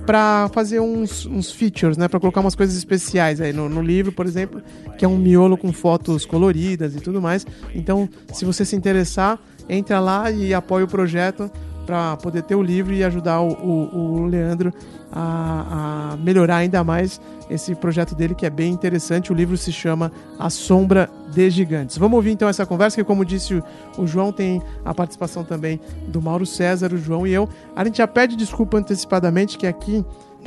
[0.05, 2.09] para fazer uns, uns features, né?
[2.09, 4.63] Para colocar umas coisas especiais aí no, no, livro, por exemplo,
[4.99, 7.47] que é um miolo com fotos coloridas e tudo mais.
[7.75, 9.39] Então, se você se interessar,
[9.69, 11.51] entra lá e apoia o projeto
[11.85, 14.73] para poder ter o livro e ajudar o, o, o Leandro
[15.13, 19.31] a, a, melhorar ainda mais esse projeto dele que é bem interessante.
[19.31, 21.99] O livro se chama A Sombra de Gigantes.
[21.99, 23.63] Vamos ouvir então essa conversa que, como disse o,
[23.99, 27.49] o João, tem a participação também do Mauro César, o João e eu.
[27.77, 30.05] A gente já pede desculpa antecipadamente que aqui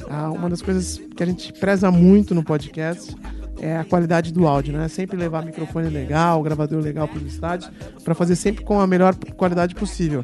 [0.10, 3.16] ah, uma das coisas que a gente preza muito no podcast
[3.60, 4.88] é a qualidade do áudio, né?
[4.88, 7.72] Sempre levar microfone legal, gravador legal para os estádios,
[8.04, 10.24] para fazer sempre com a melhor qualidade possível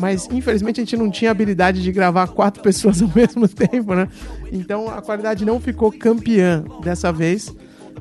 [0.00, 4.08] mas infelizmente a gente não tinha habilidade de gravar quatro pessoas ao mesmo tempo, né?
[4.50, 7.54] Então a qualidade não ficou campeã dessa vez,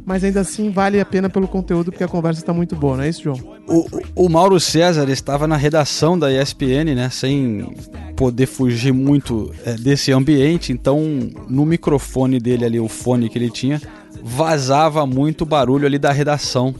[0.06, 3.04] mas ainda assim vale a pena pelo conteúdo porque a conversa está muito boa, não
[3.04, 3.60] é isso, João?
[3.68, 3.86] O,
[4.26, 7.10] o Mauro César estava na redação da ESPN, né?
[7.10, 7.76] Sem
[8.15, 11.02] poder fugir muito é, desse ambiente, então
[11.48, 13.82] no microfone dele ali, o fone que ele tinha,
[14.23, 16.73] vazava muito barulho ali da redação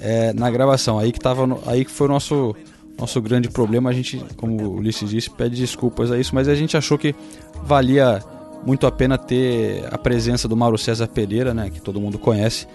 [0.00, 0.98] é, na gravação.
[0.98, 2.54] Aí que tava, aí que foi o nosso
[2.98, 3.90] nosso grande problema.
[3.90, 7.14] A gente, como o Ulisses disse, pede desculpas a isso, mas a gente achou que
[7.62, 8.22] valia
[8.64, 12.66] muito a pena ter a presença do Mauro César Pereira, né, que todo mundo conhece.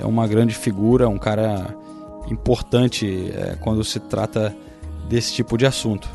[0.00, 1.74] É uma grande figura, um cara
[2.30, 4.54] importante é, quando se trata
[5.08, 6.08] desse tipo de assunto.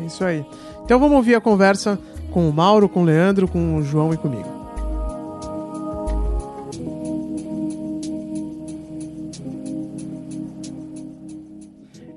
[0.00, 0.44] É isso aí.
[0.84, 1.98] Então vamos ouvir a conversa
[2.32, 4.59] com o Mauro, com o Leandro, com o João e comigo.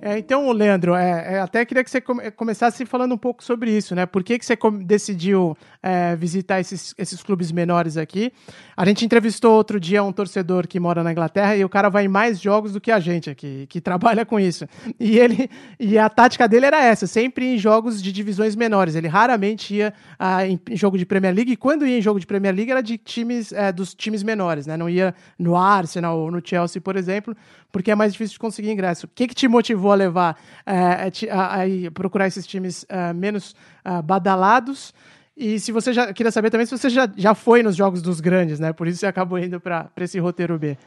[0.06, 3.72] É, então, Leandro, é, é, até queria que você come, começasse falando um pouco sobre
[3.72, 4.06] isso, né?
[4.06, 8.32] Por que, que você decidiu é, visitar esses, esses clubes menores aqui?
[8.76, 12.06] A gente entrevistou outro dia um torcedor que mora na Inglaterra e o cara vai
[12.06, 14.66] em mais jogos do que a gente aqui, que trabalha com isso.
[15.00, 18.96] E ele e a tática dele era essa, sempre em jogos de divisões menores.
[18.96, 22.26] Ele raramente ia ah, em, jogo de Premier League e quando ia em jogo de
[22.26, 24.78] Premier League era de times é, dos times menores, né?
[24.78, 27.36] Não ia no Arsenal ou no Chelsea, por exemplo,
[27.72, 29.06] porque é mais difícil de conseguir ingresso.
[29.06, 33.56] O que, que te motivou a levar é, a, a, procurar esses times uh, menos
[33.86, 34.94] uh, badalados?
[35.36, 38.20] E se você já queria saber também se você já, já foi nos jogos dos
[38.20, 38.72] grandes, né?
[38.72, 40.78] Por isso você acabou indo para esse roteiro B.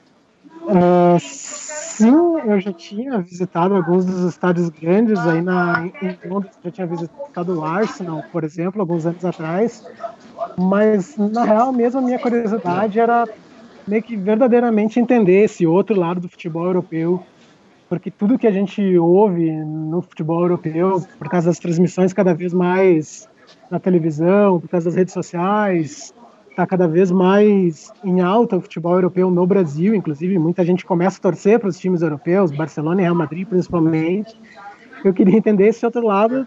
[0.62, 6.70] Uh, sim, eu já tinha visitado alguns dos estádios grandes aí na em Londres, já
[6.70, 9.84] tinha visitado o Arsenal, por exemplo, alguns anos atrás.
[10.56, 13.28] Mas na real mesmo a minha curiosidade era
[13.86, 17.22] meio que verdadeiramente entender esse outro lado do futebol europeu,
[17.88, 22.52] porque tudo que a gente ouve no futebol europeu, por causa das transmissões cada vez
[22.52, 23.28] mais
[23.70, 26.14] na televisão, por causa das redes sociais,
[26.50, 31.18] está cada vez mais em alta o futebol europeu no Brasil, inclusive muita gente começa
[31.18, 34.34] a torcer para os times europeus, Barcelona e Real Madrid principalmente.
[35.04, 36.46] Eu queria entender esse outro lado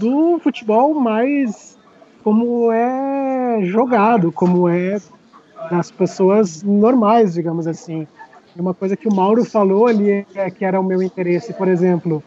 [0.00, 1.78] do futebol mais
[2.24, 4.98] como é jogado, como é
[5.70, 8.06] das pessoas normais, digamos assim.
[8.56, 12.22] Uma coisa que o Mauro falou ali é que era o meu interesse, por exemplo,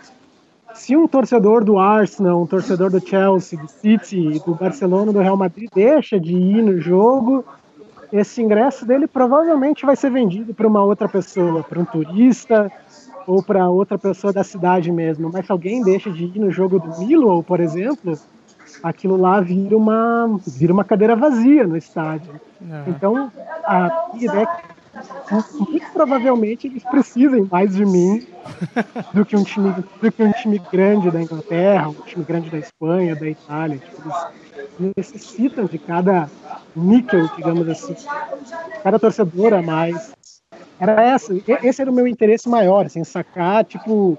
[0.74, 5.38] se um torcedor do Arsenal, um torcedor do Chelsea, do City, do Barcelona, do Real
[5.38, 7.44] Madrid deixa de ir no jogo,
[8.12, 12.72] esse ingresso dele provavelmente vai ser vendido para uma outra pessoa, para um turista
[13.26, 15.30] ou para outra pessoa da cidade mesmo.
[15.32, 18.18] Mas se alguém deixa de ir no jogo do Millwall, por exemplo,
[18.82, 22.40] aquilo lá vira uma, vira uma cadeira vazia no estádio.
[22.70, 22.90] É.
[22.90, 23.32] Então,
[23.66, 24.77] a ideia é
[25.60, 28.26] muito provavelmente eles precisem mais de mim
[29.14, 32.58] do que um time, do que um time grande da Inglaterra, um time grande da
[32.58, 33.78] Espanha, da Itália.
[33.80, 34.10] Tipo,
[34.80, 36.30] eles necessitam de cada
[36.76, 37.96] níquel, digamos assim,
[38.84, 40.16] cada torcedor a mais.
[40.80, 41.34] Era essa,
[41.64, 44.18] esse era o meu interesse maior, assim, sacar, tipo,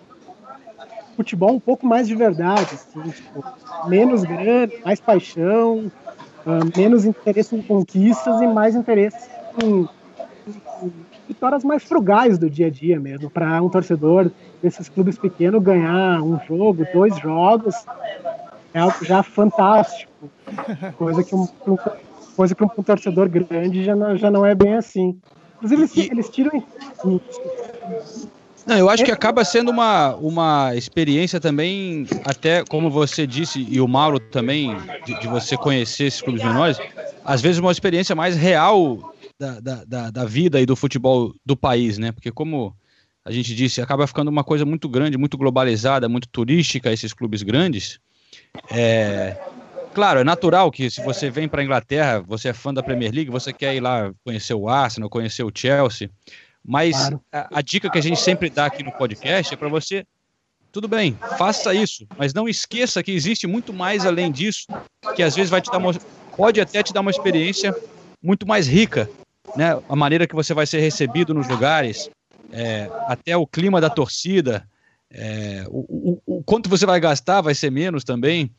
[1.16, 3.44] futebol um pouco mais de verdade, assim, tipo,
[3.86, 5.90] menos grana, mais paixão,
[6.46, 9.30] uh, menos interesse em conquistas e mais interesse
[9.62, 9.88] em
[11.26, 14.30] vitórias mais frugais do dia a dia mesmo, para um torcedor
[14.62, 17.74] desses clubes pequenos ganhar um jogo, dois jogos,
[18.72, 20.30] é algo já fantástico,
[20.96, 21.46] coisa que um,
[22.36, 25.18] coisa que um torcedor grande já não, já não é bem assim.
[25.56, 26.62] Inclusive, eles, eles tiram.
[28.64, 33.80] Não, eu acho que acaba sendo uma, uma experiência também, até como você disse, e
[33.80, 36.78] o Mauro também, de, de você conhecer esses clubes menores,
[37.24, 41.56] às vezes uma experiência mais real da, da, da, da, vida e do futebol do
[41.56, 42.10] país, né?
[42.10, 42.74] Porque como
[43.24, 47.42] a gente disse, acaba ficando uma coisa muito grande, muito globalizada, muito turística, esses clubes
[47.42, 48.00] grandes.
[48.70, 49.38] É,
[49.94, 53.12] claro, é natural que se você vem para a Inglaterra, você é fã da Premier
[53.12, 56.10] League, você quer ir lá conhecer o Arsenal, conhecer o Chelsea.
[56.64, 57.20] Mas claro.
[57.32, 60.04] a, a, dica que a gente sempre dá aqui no podcast é para você,
[60.72, 64.66] tudo bem, faça isso, mas não esqueça que existe muito mais além disso,
[65.14, 65.94] que às vezes vai te dar uma,
[66.36, 67.74] pode até te dar uma experiência
[68.22, 69.08] muito mais rica,
[69.56, 69.80] né?
[69.88, 72.10] A maneira que você vai ser recebido nos lugares,
[72.52, 74.68] é, até o clima da torcida,
[75.10, 78.50] é, o, o, o, quanto você vai gastar vai ser menos também.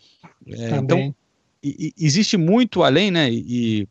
[0.47, 1.07] É, também.
[1.07, 1.15] Então,
[1.63, 3.29] e, e existe muito além, né?
[3.31, 3.87] E,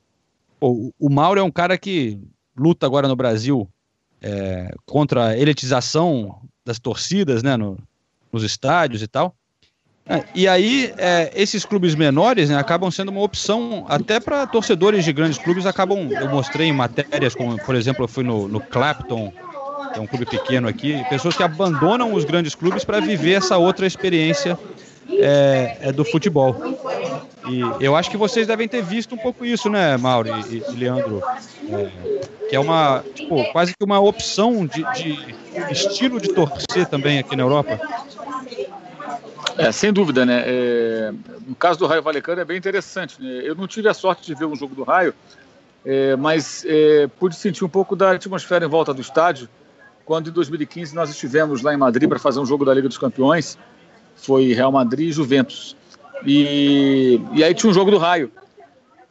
[0.59, 2.19] pô, o Mauro é um cara que
[2.57, 3.69] luta agora no Brasil
[4.21, 7.57] é, contra a elitização das torcidas, né?
[7.57, 7.79] No,
[8.33, 9.35] nos estádios e tal.
[10.09, 15.05] É, e aí, é, esses clubes menores né, acabam sendo uma opção até para torcedores
[15.05, 15.67] de grandes clubes.
[15.67, 19.31] Acabam, eu mostrei em matérias, como por exemplo, eu fui no, no Clapton,
[19.93, 23.59] que é um clube pequeno aqui, pessoas que abandonam os grandes clubes para viver essa
[23.59, 24.59] outra experiência
[25.11, 26.57] é, é do futebol.
[27.49, 30.77] E eu acho que vocês devem ter visto um pouco isso, né, Mauro e, e
[30.77, 31.23] Leandro?
[31.71, 37.19] É, que é uma, tipo, quase que uma opção de, de, estilo de torcer também
[37.19, 37.79] aqui na Europa.
[39.59, 40.45] É, sem dúvida, né?
[40.47, 41.13] É,
[41.45, 43.21] no caso do Raio Valecano é bem interessante.
[43.21, 43.41] Né?
[43.43, 45.13] Eu não tive a sorte de ver um jogo do Raio,
[45.85, 49.49] é, mas é, pude sentir um pouco da atmosfera em volta do estádio
[50.05, 52.97] quando em 2015 nós estivemos lá em Madrid para fazer um jogo da Liga dos
[52.97, 53.59] Campeões.
[54.17, 55.77] Foi Real Madrid e Juventus.
[56.25, 58.31] E, e aí tinha um jogo do raio.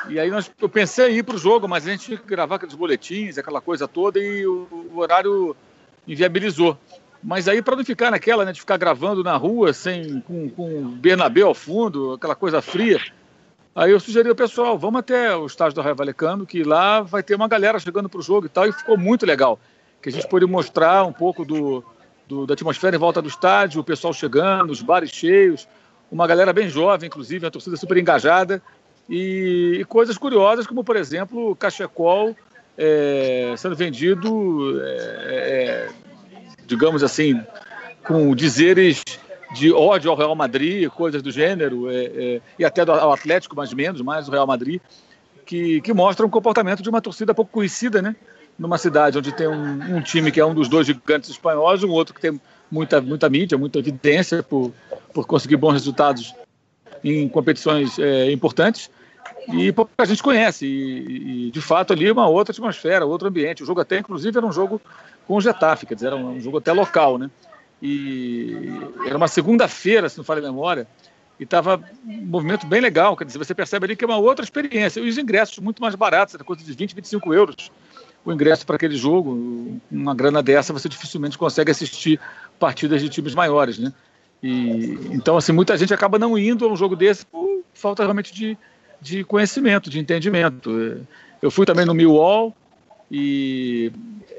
[0.10, 2.25] E aí nós, eu pensei em ir para o jogo, mas a gente tinha que
[2.25, 5.55] gravar aqueles boletins, aquela coisa toda, e o, o horário
[6.07, 6.77] inviabilizou.
[7.23, 10.88] Mas aí, para não ficar naquela, né, de ficar gravando na rua, sem, com, com
[10.89, 12.99] Bernabéu ao fundo, aquela coisa fria,
[13.75, 17.23] aí eu sugeri ao pessoal, vamos até o estádio do Raio Valecano, que lá vai
[17.23, 19.60] ter uma galera chegando para o jogo e tal, e ficou muito legal.
[20.01, 21.84] Que a gente pôde mostrar um pouco do,
[22.27, 25.67] do, da atmosfera em volta do estádio, o pessoal chegando, os bares cheios,
[26.12, 28.62] uma galera bem jovem, inclusive, uma torcida super engajada,
[29.10, 32.36] e, e coisas curiosas, como, por exemplo, o cachecol
[32.77, 35.89] é, sendo vendido, é, é,
[36.67, 37.41] digamos assim,
[38.03, 39.03] com dizeres
[39.56, 43.73] de ódio ao Real Madrid, coisas do gênero, é, é, e até ao Atlético, mais
[43.73, 44.82] menos, mais o Real Madrid,
[45.45, 48.15] que, que mostram o comportamento de uma torcida pouco conhecida, né?
[48.60, 51.91] Numa cidade onde tem um, um time que é um dos dois gigantes espanhóis, um
[51.91, 54.73] outro que tem muita, muita mídia, muita evidência por,
[55.13, 56.36] por conseguir bons resultados
[57.03, 58.89] em competições é, importantes
[59.47, 60.65] e a gente conhece.
[60.65, 63.63] E, e, de fato ali uma outra atmosfera, outro ambiente.
[63.63, 64.81] O jogo até, inclusive, era um jogo
[65.27, 67.29] com o Getafe, quer dizer, era um jogo até local, né?
[67.81, 68.71] E
[69.05, 70.88] era uma segunda-feira, se não falha a memória,
[71.39, 74.43] e estava um movimento bem legal, quer dizer, você percebe ali que é uma outra
[74.43, 74.99] experiência.
[74.99, 77.71] E os ingressos muito mais baratos, era coisa de 20, 25 euros
[78.27, 79.79] o ingresso para aquele jogo.
[79.89, 82.19] Uma grana dessa você dificilmente consegue assistir
[82.60, 83.93] partidas de times maiores, né?
[84.43, 88.33] E, então, assim, muita gente acaba não indo a um jogo desse por falta realmente
[88.33, 88.57] de,
[89.01, 91.05] de conhecimento, de entendimento.
[91.41, 92.55] Eu fui também no Millwall
[93.12, 93.91] e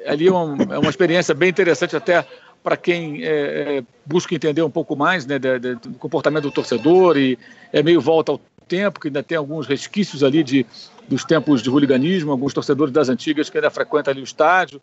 [0.06, 2.26] ali é uma, é uma experiência bem interessante até
[2.62, 6.50] para quem é, é, busca entender um pouco mais né, de, de, do comportamento do
[6.50, 7.38] torcedor e
[7.72, 10.66] é meio volta ao tempo, que ainda tem alguns resquícios ali de,
[11.08, 14.80] dos tempos de hooliganismo, alguns torcedores das antigas que ainda frequentam ali o estádio.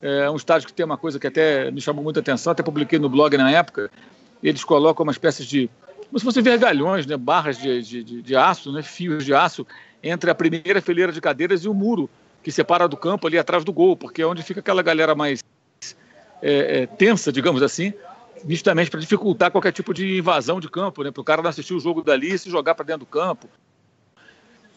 [0.00, 2.98] É um estádio que tem uma coisa que até me chamou muita atenção, até publiquei
[2.98, 3.90] no blog na época.
[4.42, 5.68] Eles colocam uma espécie de.
[6.08, 9.66] Como se fossem vergalhões, né, barras de, de, de aço, né, fios de aço,
[10.02, 12.08] entre a primeira fileira de cadeiras e o muro
[12.42, 15.42] que separa do campo ali atrás do gol, porque é onde fica aquela galera mais
[16.42, 17.92] é, é, tensa, digamos assim,
[18.44, 21.74] nitidamente para dificultar qualquer tipo de invasão de campo, né, para o cara não assistir
[21.74, 23.48] o jogo dali e se jogar para dentro do campo.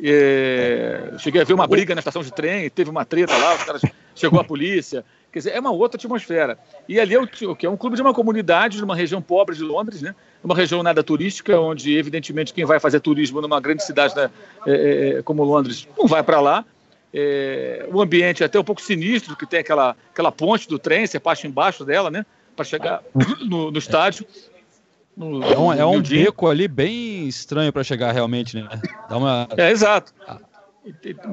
[0.02, 3.64] É, cheguei a ver uma briga na estação de trem, teve uma treta lá, os
[3.64, 3.82] caras,
[4.16, 5.04] chegou a polícia.
[5.32, 6.58] Quer dizer, é uma outra atmosfera.
[6.88, 9.56] E ali é o que é um clube de uma comunidade, de uma região pobre
[9.56, 10.16] de Londres, né?
[10.44, 14.30] Uma região nada turística, onde, evidentemente, quem vai fazer turismo numa grande cidade né,
[14.66, 16.66] é, é, como Londres não vai para lá.
[17.14, 21.06] É, o ambiente é até um pouco sinistro, que tem aquela, aquela ponte do trem,
[21.06, 22.26] você passa embaixo dela, né?
[22.56, 23.04] Para chegar
[23.46, 24.26] no, no estádio.
[25.16, 28.68] No, é um, é um beco ali bem estranho para chegar realmente, né?
[29.10, 29.48] Dá uma...
[29.58, 30.14] É, exato.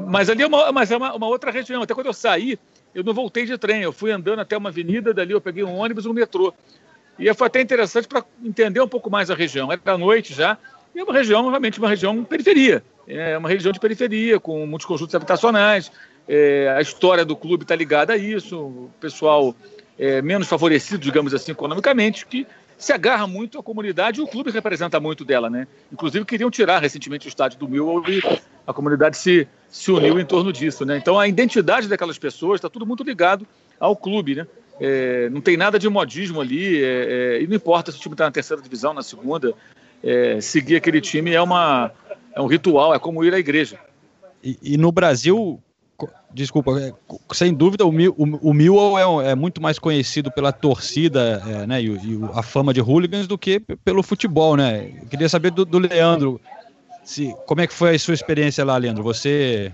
[0.09, 1.83] Mas ali é, uma, mas é uma, uma, outra região.
[1.83, 2.59] Até quando eu saí,
[2.95, 3.83] eu não voltei de trem.
[3.83, 6.55] Eu fui andando até uma avenida, dali eu peguei um ônibus e um metrô.
[7.19, 9.71] E foi até interessante para entender um pouco mais a região.
[9.71, 10.59] Era noite já,
[10.95, 12.83] e é uma região, realmente, uma região periferia.
[13.07, 15.91] É uma região de periferia, com muitos conjuntos habitacionais.
[16.27, 18.59] É, a história do clube está ligada a isso.
[18.59, 19.55] O pessoal
[19.99, 24.51] é, menos favorecido, digamos assim, economicamente, que se agarra muito à comunidade e o clube
[24.51, 25.67] representa muito dela, né?
[25.93, 28.21] Inclusive queriam tirar recentemente o estádio do Millwall e
[28.67, 30.97] a comunidade se, se uniu em torno disso, né?
[30.97, 33.47] Então a identidade daquelas pessoas está tudo muito ligado
[33.79, 34.47] ao clube, né?
[34.81, 38.15] É, não tem nada de modismo ali é, é, e não importa se o time
[38.15, 39.55] está na terceira divisão, na segunda,
[40.03, 41.93] é, seguir aquele time é uma
[42.35, 43.79] é um ritual, é como ir à igreja.
[44.43, 45.63] E, e no Brasil,
[46.35, 46.93] Desculpa, é,
[47.33, 51.81] sem dúvida o, o, o Millwall é, é, muito mais conhecido pela torcida é, né,
[51.81, 54.91] e, e, a fama de hooligans do que pelo futebol, né?
[55.01, 56.41] Eu queria saber do, do, Leandro,
[57.05, 59.05] se, como é que foi a sua experiência lá, Leandro?
[59.05, 59.73] Você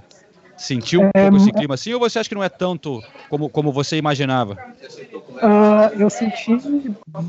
[0.54, 3.48] sentiu um é, pouco esse clima assim ou você acha que não é tanto como,
[3.48, 4.58] como você imaginava?
[5.36, 6.52] Uh, eu senti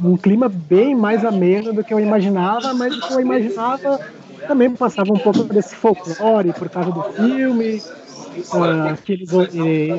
[0.04, 3.98] um clima bem mais ameno do que eu imaginava, mas o que eu imaginava
[4.46, 7.82] também passava um pouco desse folclore por causa do filme,
[8.32, 9.30] Uh, que eles,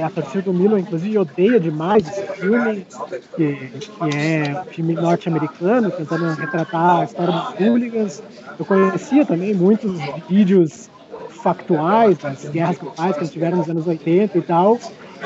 [0.02, 2.86] a torcida do Milan, inclusive, odeia demais esse filme,
[3.36, 8.22] que, que é filme norte-americano, tentando retratar a história dos hooligans.
[8.58, 9.92] Eu conhecia também muitos
[10.28, 10.88] vídeos
[11.42, 14.78] factuais das guerras culturais que tiveram nos anos 80 e tal.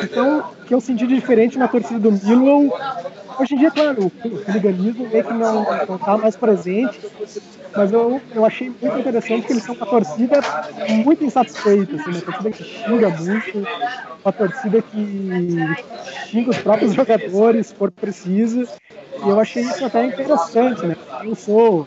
[0.03, 2.71] Então, o que eu senti de diferente na torcida do Milan
[3.39, 5.63] Hoje em dia, claro, o hooliganismo meio que não
[5.97, 7.01] está mais presente,
[7.77, 10.41] mas eu, eu achei muito interessante que eles são uma torcida
[10.89, 13.69] muito insatisfeita, assim, uma torcida que xinga muito,
[14.25, 15.59] uma torcida que
[16.31, 18.63] xinga os próprios jogadores por preciso,
[19.25, 20.97] e eu achei isso até interessante, né?
[21.23, 21.87] Eu sou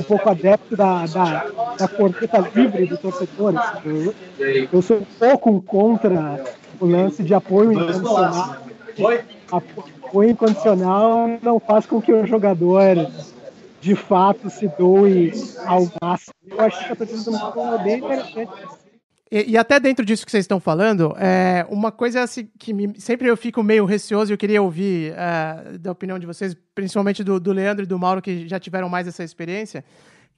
[0.00, 1.44] um pouco adepto da, da,
[1.78, 4.14] da corneta livre do torcedor, assim, eu,
[4.72, 6.44] eu sou um pouco contra
[6.80, 8.56] o lance de apoio incondicional.
[9.50, 12.96] Apoio incondicional não faz com que o jogador
[13.80, 15.32] de fato se doe
[15.64, 16.34] ao máximo.
[16.46, 18.52] Eu acho que a torcida do Maracanã é bem interessante.
[19.32, 23.00] E, e, até dentro disso que vocês estão falando, é, uma coisa assim, que me,
[23.00, 27.22] sempre eu fico meio receoso e eu queria ouvir é, da opinião de vocês, principalmente
[27.22, 29.84] do, do, Leandro e do Mauro, que já tiveram mais essa experiência,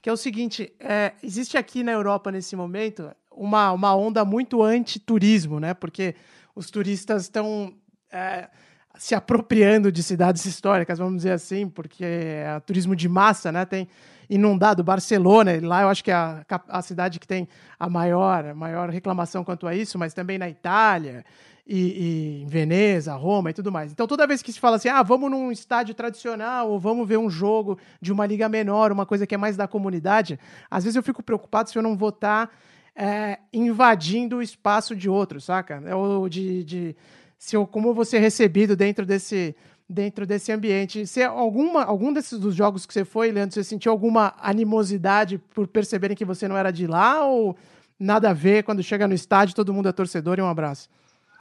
[0.02, 4.62] que é o seguinte: é, existe aqui na Europa, nesse momento, uma, uma onda muito
[4.62, 5.72] anti-turismo, né?
[5.72, 6.14] Porque
[6.54, 7.72] os turistas estão
[8.12, 8.48] é,
[8.96, 13.64] se apropriando de cidades históricas, vamos dizer assim, porque é turismo de massa, né?
[13.64, 13.88] Tem
[14.28, 18.54] inundado Barcelona, lá eu acho que é a, a cidade que tem a maior, a
[18.54, 21.24] maior reclamação quanto a isso, mas também na Itália
[21.66, 23.92] e, e, em Veneza, Roma e tudo mais.
[23.92, 27.18] Então, toda vez que se fala assim, ah, vamos num estádio tradicional ou vamos ver
[27.18, 30.38] um jogo de uma liga menor, uma coisa que é mais da comunidade,
[30.70, 32.52] às vezes eu fico preocupado se eu não vou estar tá,
[32.94, 35.82] é, invadindo o espaço de outros, saca?
[35.94, 36.96] Ou de, de
[37.42, 39.52] se eu, como eu vou ser recebido dentro desse
[39.88, 41.04] dentro desse ambiente.
[41.08, 45.66] Se alguma algum desses dos jogos que você foi, Leandro, você sentiu alguma animosidade por
[45.66, 47.56] perceberem que você não era de lá ou
[47.98, 50.88] nada a ver quando chega no estádio todo mundo é torcedor e um abraço?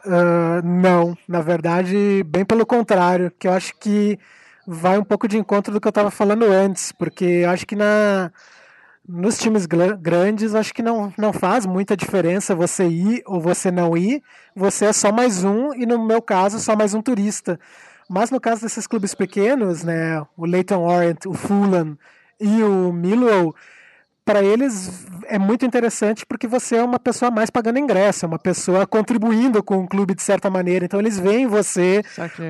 [0.04, 4.18] Uh, não, na verdade, bem pelo contrário, que eu acho que
[4.66, 7.76] vai um pouco de encontro do que eu estava falando antes, porque eu acho que
[7.76, 8.32] na
[9.12, 13.98] nos times grandes, acho que não, não faz muita diferença você ir ou você não
[13.98, 14.24] ir.
[14.56, 17.60] Você é só mais um, e no meu caso, só mais um turista.
[18.10, 21.98] Mas no caso desses clubes pequenos, né, o Leighton Orient, o Fulham
[22.40, 23.54] e o Millwall,
[24.24, 28.40] para eles é muito interessante porque você é uma pessoa mais pagando ingresso, é uma
[28.40, 30.86] pessoa contribuindo com o clube de certa maneira.
[30.86, 32.02] Então eles veem você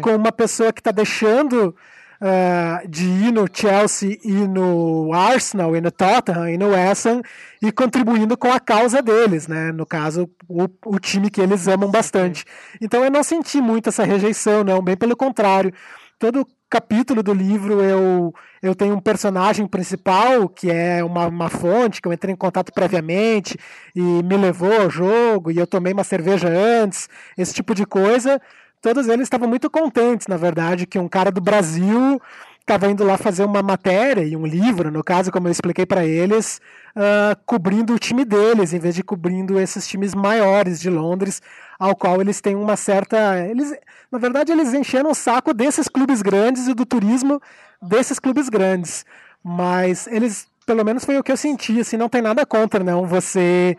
[0.02, 1.76] como uma pessoa que está deixando
[2.22, 7.22] uh, de ir no Chelsea e no Arsenal e no Tottenham e no West Ham
[7.62, 9.72] e contribuindo com a causa deles, né?
[9.72, 12.46] No caso, o, o time que eles amam bastante.
[12.80, 15.74] Então eu não senti muito essa rejeição, não, bem pelo contrário.
[16.20, 22.02] Todo capítulo do livro eu, eu tenho um personagem principal que é uma, uma fonte
[22.02, 23.58] que eu entrei em contato previamente
[23.94, 28.40] e me levou ao jogo e eu tomei uma cerveja antes, esse tipo de coisa
[28.82, 32.20] todos eles estavam muito contentes, na verdade, que um cara do Brasil
[32.60, 36.06] estava indo lá fazer uma matéria e um livro, no caso, como eu expliquei para
[36.06, 36.62] eles,
[36.96, 41.42] uh, cobrindo o time deles, em vez de cobrindo esses times maiores de Londres,
[41.78, 43.40] ao qual eles têm uma certa.
[43.40, 43.74] Eles,
[44.12, 47.42] na verdade, eles encheram o saco desses clubes grandes e do turismo
[47.82, 49.06] desses clubes grandes.
[49.44, 53.06] Mas eles, pelo menos foi o que eu senti, assim, não tem nada contra, não,
[53.06, 53.76] você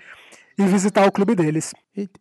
[0.58, 1.72] ir visitar o clube deles.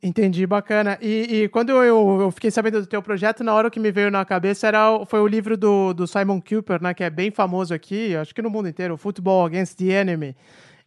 [0.03, 0.97] Entendi, bacana.
[1.01, 4.11] E, e quando eu, eu, fiquei sabendo do teu projeto, na hora que me veio
[4.11, 7.73] na cabeça era, foi o livro do, do Simon Cooper, né, que é bem famoso
[7.73, 10.35] aqui, acho que no mundo inteiro, Football Against the Enemy.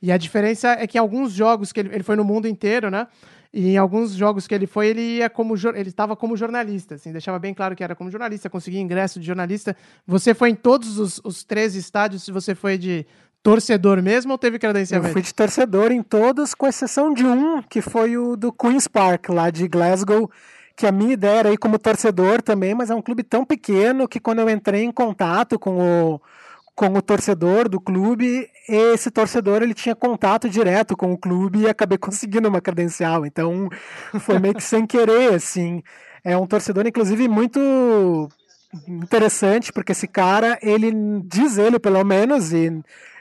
[0.03, 2.91] E a diferença é que em alguns jogos que ele, ele foi no mundo inteiro,
[2.91, 3.07] né?
[3.57, 7.13] E em alguns jogos que ele foi, ele ia como ele estava como jornalista, assim,
[7.13, 9.77] deixava bem claro que era como jornalista, conseguia ingresso de jornalista.
[10.07, 13.07] Você foi em todos os, os três estádios, se você foi de
[13.45, 15.09] torcedor mesmo ou teve credenciamento?
[15.09, 18.89] Eu fui de torcedor em todos, com exceção de um, que foi o do Queen's
[18.89, 20.31] Park, lá de Glasgow,
[20.75, 24.09] que a minha ideia era ir como torcedor também, mas é um clube tão pequeno
[24.09, 26.21] que quando eu entrei em contato com o,
[26.75, 31.69] com o torcedor do clube, esse torcedor ele tinha contato direto com o clube e
[31.69, 33.27] acabei conseguindo uma credencial.
[33.27, 33.69] Então
[34.21, 35.83] foi meio que sem querer, assim.
[36.25, 37.61] É um torcedor, inclusive, muito
[38.89, 40.91] interessante, porque esse cara, ele
[41.27, 42.73] diz ele, pelo menos, e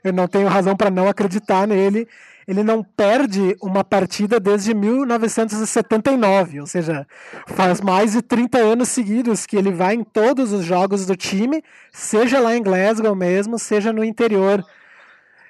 [0.03, 2.07] eu não tenho razão para não acreditar nele,
[2.47, 7.07] ele não perde uma partida desde 1979, ou seja,
[7.47, 11.63] faz mais de 30 anos seguidos que ele vai em todos os jogos do time,
[11.91, 14.63] seja lá em Glasgow mesmo, seja no interior.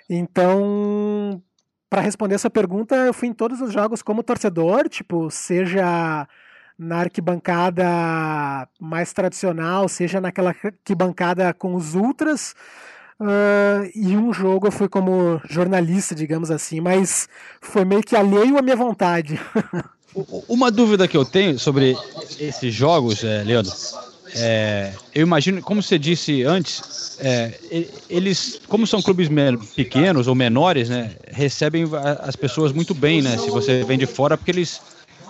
[0.09, 1.41] Então,
[1.89, 6.27] para responder essa pergunta, eu fui em todos os jogos como torcedor, tipo, seja
[6.77, 7.85] na arquibancada
[8.79, 12.55] mais tradicional, seja naquela arquibancada com os ultras,
[13.19, 17.29] Uh, e um jogo eu fui como jornalista, digamos assim, mas
[17.61, 19.39] foi meio que alheio à minha vontade.
[20.47, 21.97] Uma dúvida que eu tenho sobre
[22.39, 23.73] esses jogos, é, Leandro,
[24.35, 27.53] é, eu imagino, como você disse antes, é,
[28.09, 29.27] eles, como são clubes
[29.75, 31.85] pequenos ou menores, né, recebem
[32.19, 33.37] as pessoas muito bem, né?
[33.37, 34.81] Se você vem de fora, porque eles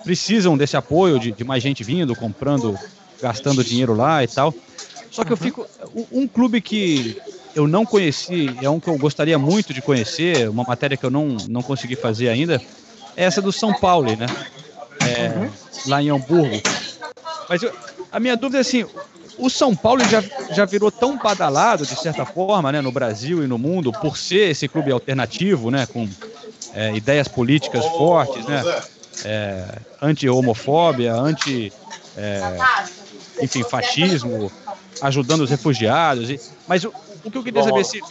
[0.03, 2.77] precisam desse apoio de, de mais gente vindo, comprando,
[3.21, 4.53] gastando dinheiro lá e tal.
[5.11, 5.67] Só que eu fico.
[6.11, 7.17] Um clube que
[7.55, 11.11] eu não conheci, é um que eu gostaria muito de conhecer, uma matéria que eu
[11.11, 12.61] não, não consegui fazer ainda,
[13.15, 14.25] é essa do São Paulo, né?
[15.01, 15.49] É, uhum.
[15.87, 16.61] Lá em Hamburgo.
[17.49, 17.73] Mas eu,
[18.11, 18.85] a minha dúvida é assim,
[19.37, 23.47] o São Paulo já, já virou tão badalado, de certa forma, né, no Brasil e
[23.47, 26.07] no mundo, por ser esse clube alternativo, né, com
[26.73, 28.63] é, ideias políticas fortes, né,
[29.25, 29.65] é,
[30.01, 31.71] anti-homofóbia, anti,
[32.17, 32.57] é,
[33.41, 34.51] enfim, fascismo,
[35.01, 36.29] ajudando os refugiados.
[36.29, 36.93] E, mas o,
[37.23, 38.01] o que eu queria saber se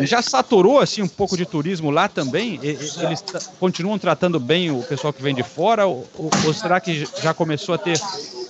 [0.00, 2.58] já saturou assim um pouco de turismo lá também?
[2.62, 2.96] Eles
[3.60, 7.74] continuam tratando bem o pessoal que vem de fora ou, ou será que já começou
[7.74, 7.98] a ter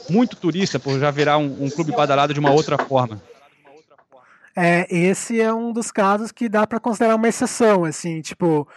[0.09, 3.20] muito turista por já virar um, um clube badalado de uma outra forma?
[4.57, 8.68] É, esse é um dos casos que dá para considerar uma exceção, assim, tipo,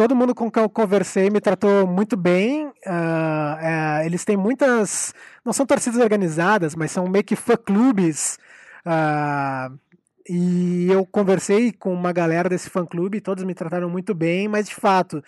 [0.00, 2.68] todo mundo com quem eu conversei me tratou muito bem.
[2.68, 5.12] Uh, eles têm muitas,
[5.44, 8.38] não são torcidas organizadas, mas são meio que fã-clubes
[8.86, 9.78] uh,
[10.32, 14.76] e eu conversei com uma galera desse fã-clube, todos me trataram muito bem, mas de
[14.76, 15.20] fato,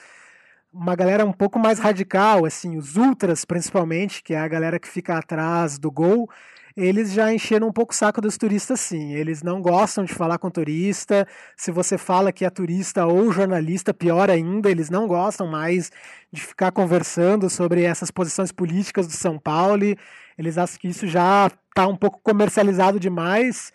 [0.73, 4.87] uma galera um pouco mais radical, assim, os ultras principalmente, que é a galera que
[4.87, 6.31] fica atrás do gol,
[6.77, 9.13] eles já encheram um pouco o saco dos turistas, sim.
[9.13, 11.27] Eles não gostam de falar com turista.
[11.57, 15.91] Se você fala que é turista ou jornalista, pior ainda, eles não gostam mais
[16.33, 19.97] de ficar conversando sobre essas posições políticas do São Paulo.
[20.39, 23.73] Eles acham que isso já está um pouco comercializado demais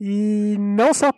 [0.00, 1.12] e não só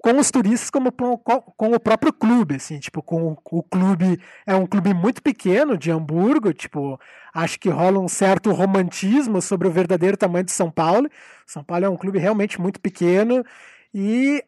[0.00, 4.66] com os turistas como com o próprio clube, assim, tipo, com o clube é um
[4.66, 6.98] clube muito pequeno de Hamburgo, tipo,
[7.34, 11.08] acho que rola um certo romantismo sobre o verdadeiro tamanho de São Paulo.
[11.46, 13.44] São Paulo é um clube realmente muito pequeno
[13.92, 14.44] e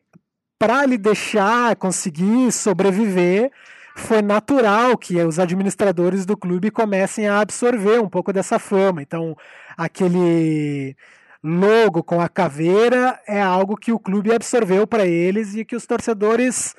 [0.58, 3.50] para ele deixar conseguir sobreviver,
[3.96, 9.02] foi natural que os administradores do clube comecem a absorver um pouco dessa fama.
[9.02, 9.36] Então,
[9.76, 10.94] aquele
[11.42, 15.86] logo com a caveira é algo que o clube absorveu para eles e que os
[15.86, 16.74] torcedores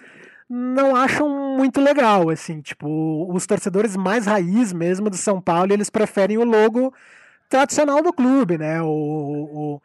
[0.47, 5.89] não acham muito legal, assim, tipo, os torcedores mais raiz mesmo do São Paulo, eles
[5.89, 6.93] preferem o logo
[7.47, 9.81] tradicional do clube, né, o, o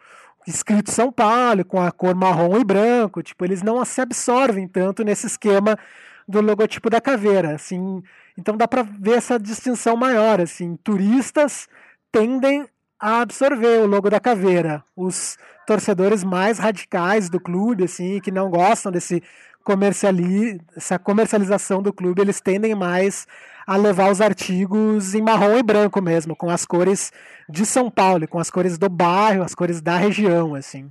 [0.47, 5.05] escrito São Paulo com a cor marrom e branco, tipo, eles não se absorvem tanto
[5.05, 5.79] nesse esquema
[6.27, 8.03] do logotipo da caveira, assim,
[8.37, 11.68] então dá para ver essa distinção maior, assim, turistas
[12.11, 12.66] tendem
[13.01, 14.82] a absorver o logo da caveira.
[14.97, 15.36] Os
[15.66, 19.22] torcedores mais radicais do clube, assim, que não gostam desse
[19.64, 23.26] comerciali essa comercialização do clube, eles tendem mais
[23.66, 27.11] a levar os artigos em marrom e branco mesmo, com as cores
[27.49, 30.88] de São Paulo, com as cores do bairro, as cores da região, assim.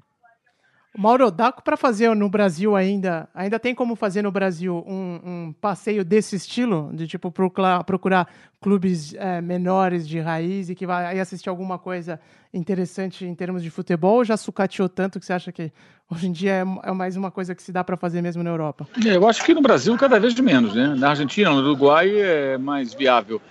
[0.98, 3.28] Mauro, dá para fazer no Brasil ainda?
[3.34, 6.90] Ainda tem como fazer no Brasil um, um passeio desse estilo?
[6.94, 8.28] De tipo procurar, procurar
[8.62, 12.20] clubes é, menores de raiz e que vai assistir alguma coisa
[12.54, 14.16] interessante em termos de futebol?
[14.16, 15.72] Ou já sucateou tanto que você acha que
[16.10, 18.50] hoje em dia é, é mais uma coisa que se dá para fazer mesmo na
[18.50, 18.88] Europa?
[19.06, 20.96] É, eu acho que no Brasil cada vez menos, né?
[20.98, 23.42] Na Argentina, no Uruguai é mais viável.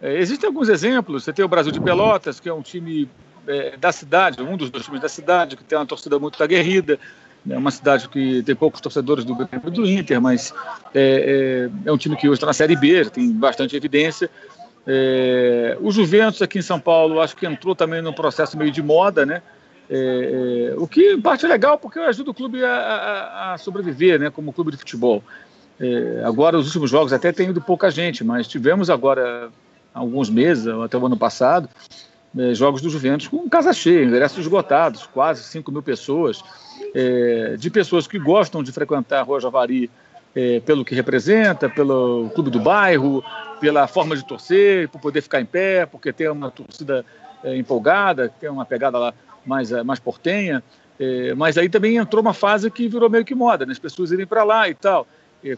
[0.00, 1.24] É, existem alguns exemplos.
[1.24, 3.08] Você tem o Brasil de Pelotas, que é um time
[3.46, 6.98] é, da cidade, um dos dois times da cidade, que tem uma torcida muito aguerrida.
[7.48, 10.52] É uma cidade que tem poucos torcedores do Grêmio do Inter, mas
[10.92, 14.28] é, é, é um time que hoje está na Série B, tem bastante evidência.
[14.84, 18.82] É, o Juventus aqui em São Paulo, acho que entrou também num processo meio de
[18.82, 19.42] moda, né?
[19.88, 23.58] É, é, o que em parte é legal porque ajuda o clube a, a, a
[23.58, 24.28] sobreviver, né?
[24.28, 25.22] Como clube de futebol.
[26.24, 29.50] Agora, os últimos jogos até tem ido pouca gente, mas tivemos agora
[29.92, 31.68] alguns meses, até o ano passado,
[32.38, 36.42] é, jogos do Juventus com casa cheia, ingressos esgotados, quase 5 mil pessoas,
[36.94, 39.90] é, de pessoas que gostam de frequentar a Rua Javari
[40.34, 43.24] é, pelo que representa, pelo clube do bairro,
[43.58, 47.04] pela forma de torcer, por poder ficar em pé, porque tem uma torcida
[47.42, 49.14] é, empolgada, tem uma pegada lá
[49.46, 50.62] mais, é, mais portenha.
[51.00, 53.72] É, mas aí também entrou uma fase que virou meio que moda, né?
[53.72, 55.06] as pessoas irem para lá e tal.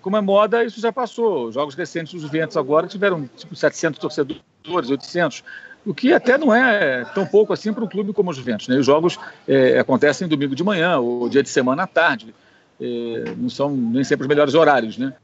[0.01, 1.47] como é moda, isso já passou.
[1.49, 4.43] Os jogos recentes dos Juventus agora tiveram tipo 700 torcedores,
[4.91, 5.43] 800
[5.87, 8.69] o que até não é tão pouco assim para um clube como o Juventus.
[8.69, 8.77] Né?
[8.77, 12.35] Os jogos é, acontecem domingo de manhã ou dia de semana à tarde,
[12.81, 15.15] é, não são nem sempre os melhores horários, né?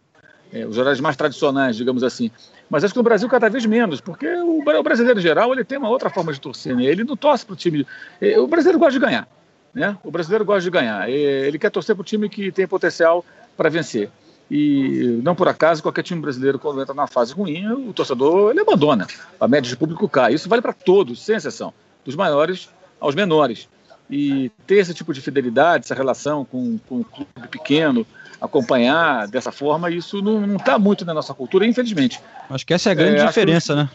[0.52, 2.30] É, os horários mais tradicionais, digamos assim.
[2.70, 5.64] Mas acho que no Brasil cada vez menos, porque o, o brasileiro em geral ele
[5.64, 6.84] tem uma outra forma de torcer, né?
[6.84, 7.86] ele não torce para o time.
[8.20, 9.28] É, o brasileiro gosta de ganhar,
[9.72, 9.96] né?
[10.04, 11.08] O brasileiro gosta de ganhar.
[11.08, 13.24] É, ele quer torcer para o time que tem potencial
[13.56, 14.10] para vencer.
[14.50, 18.60] E não por acaso, qualquer time brasileiro, quando entra na fase ruim, o torcedor ele
[18.60, 19.06] abandona.
[19.40, 20.34] A média de público cai.
[20.34, 21.72] Isso vale para todos, sem exceção,
[22.04, 22.68] dos maiores
[23.00, 23.68] aos menores.
[24.10, 28.06] E ter esse tipo de fidelidade, essa relação com, com um clube pequeno,
[28.40, 32.20] acompanhar dessa forma, isso não está muito na nossa cultura, infelizmente.
[32.50, 33.80] Acho que essa é a grande é, diferença, que...
[33.80, 33.90] né?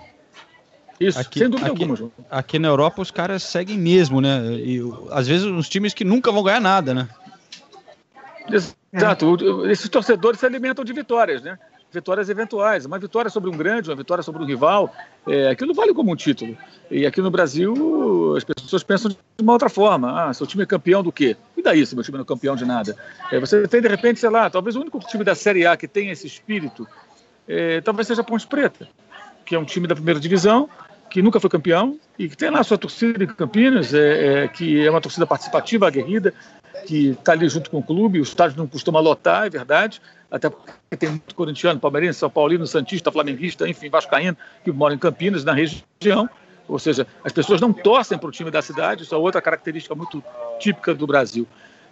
[0.99, 2.11] Isso, aqui, sem dúvida aqui, alguma, João.
[2.29, 4.41] Aqui na Europa os caras seguem mesmo, né?
[4.55, 4.81] E
[5.11, 7.07] às vezes uns times que nunca vão ganhar nada, né?
[8.91, 9.37] Exato.
[9.65, 9.71] É.
[9.71, 11.57] Esses torcedores se alimentam de vitórias, né?
[11.91, 12.85] Vitórias eventuais.
[12.85, 14.93] Uma vitória sobre um grande, uma vitória sobre um rival,
[15.27, 16.55] é, aquilo vale como um título.
[16.89, 20.29] E aqui no Brasil, as pessoas pensam de uma outra forma.
[20.29, 21.35] Ah, seu time é campeão do quê?
[21.57, 22.95] E daí se meu time não é campeão de nada?
[23.31, 25.87] É, você tem, de repente, sei lá, talvez o único time da Série A que
[25.87, 26.87] tem esse espírito,
[27.47, 28.87] é, talvez seja Ponte Preta,
[29.43, 30.69] que é um time da primeira divisão,
[31.09, 34.85] que nunca foi campeão e que tem lá sua torcida em Campinas, é, é, que
[34.85, 36.33] é uma torcida participativa, aguerrida,
[36.85, 40.49] que está ali junto com o clube, o estádio não costuma lotar, é verdade, até
[40.49, 45.43] porque tem muito corintiano, palmeirense, são paulino, santista, flamenguista, enfim, vascaíno, que mora em Campinas,
[45.43, 46.29] na região,
[46.67, 49.95] ou seja, as pessoas não torcem para o time da cidade, isso é outra característica
[49.95, 50.23] muito
[50.59, 51.47] típica do Brasil.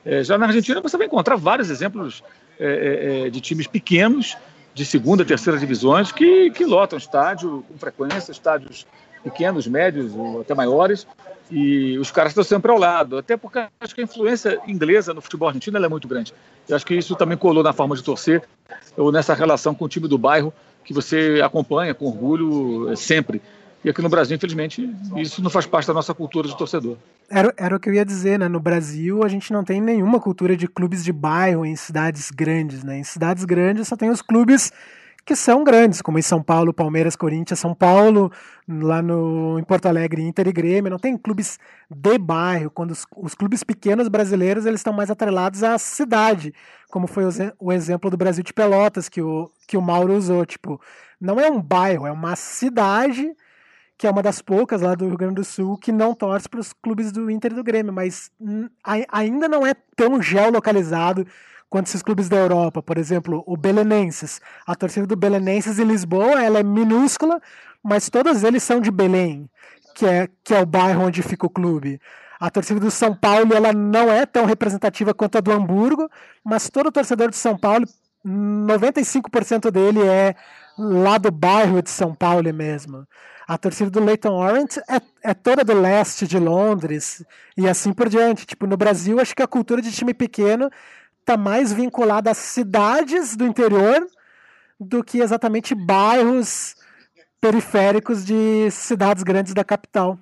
[0.06, 2.24] É, já na Argentina você vai encontrar vários exemplos
[2.60, 4.38] é, é, é de times pequenos,
[4.74, 8.86] de segunda, terceira divisões, que, que lotam estádio com frequência, estádios
[9.30, 11.06] pequenos, médios até maiores,
[11.52, 13.18] e os caras estão sempre ao lado.
[13.18, 16.34] Até porque acho que a influência inglesa no futebol argentino é muito grande.
[16.68, 18.44] Eu acho que isso também colou na forma de torcer,
[18.96, 20.54] ou nessa relação com o time do bairro,
[20.84, 23.42] que você acompanha com orgulho sempre.
[23.84, 26.98] E aqui no Brasil, infelizmente, isso não faz parte da nossa cultura de torcedor.
[27.30, 28.48] Era, era o que eu ia dizer, né?
[28.48, 32.84] No Brasil, a gente não tem nenhuma cultura de clubes de bairro em cidades grandes,
[32.84, 32.98] né?
[33.00, 34.72] Em cidades grandes só tem os clubes
[35.28, 38.32] que são grandes, como em São Paulo, Palmeiras, Corinthians, São Paulo,
[38.66, 41.60] lá no, em Porto Alegre, Inter e Grêmio, não tem clubes
[41.92, 46.54] de bairro, quando os, os clubes pequenos brasileiros eles estão mais atrelados à cidade,
[46.90, 50.46] como foi o, o, exemplo do Brasil de Pelotas, que o, que o Mauro usou,
[50.46, 50.80] tipo,
[51.20, 53.30] não é um bairro, é uma cidade
[53.98, 56.62] que é uma das poucas lá do Rio Grande do Sul que não torce para
[56.62, 58.32] os clubes do Inter e do Grêmio, mas
[59.12, 61.28] ainda não é tão geolocalizado
[61.70, 64.40] quanto esses clubes da Europa, por exemplo, o Belenenses.
[64.66, 67.42] A torcida do Belenenses em Lisboa, ela é minúscula,
[67.84, 69.50] mas todos eles são de Belém,
[69.96, 72.00] que é, que é o bairro onde fica o clube.
[72.40, 76.10] A torcida do São Paulo, ela não é tão representativa quanto a do Hamburgo,
[76.44, 77.86] mas todo torcedor de São Paulo,
[78.26, 80.36] 95% dele é
[80.78, 83.08] lá do bairro de São Paulo mesmo.
[83.48, 87.24] A torcida do Leighton Orient é, é toda do leste de Londres
[87.56, 88.46] e assim por diante.
[88.46, 90.70] Tipo, no Brasil, acho que a cultura de time pequeno
[91.28, 94.08] está mais vinculada às cidades do interior
[94.80, 96.74] do que exatamente bairros
[97.42, 100.18] periféricos de cidades grandes da capital.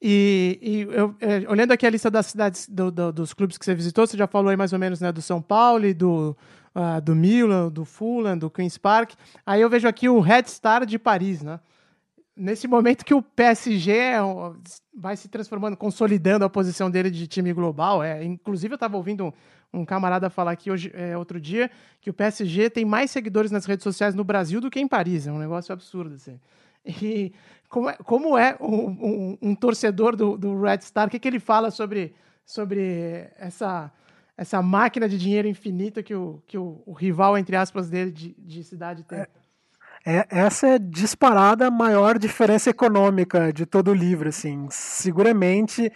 [0.00, 3.64] E, e eu, é, olhando aqui a lista das cidades do, do, dos clubes que
[3.66, 6.34] você visitou, você já falou aí mais ou menos né, do São Paulo, do,
[6.74, 9.12] uh, do Milan, do Fulham, do Queen's Park.
[9.44, 11.60] Aí eu vejo aqui o Red Star de Paris, né?
[12.36, 14.18] Nesse momento que o PSG é
[14.94, 18.02] vai se transformando, consolidando a posição dele de time global.
[18.02, 21.70] É, inclusive, eu estava ouvindo um, um, camarada falar aqui hoje, é, outro dia
[22.00, 25.26] que o PSG tem mais seguidores nas redes sociais no Brasil do que em Paris.
[25.26, 26.14] É um negócio absurdo.
[26.14, 26.40] Assim.
[26.84, 27.32] E
[27.68, 31.28] como é, como é um, um, um torcedor do, do, Red Star, o que, que
[31.28, 32.14] ele fala sobre,
[32.44, 33.92] sobre essa,
[34.36, 38.34] essa máquina de dinheiro infinita que o, que o, o rival, entre aspas, dele de,
[38.38, 39.20] de cidade tem?
[39.20, 39.28] É
[40.04, 44.28] é, essa é disparada a maior diferença econômica de todo o livro.
[44.28, 44.66] Assim.
[44.70, 45.90] Seguramente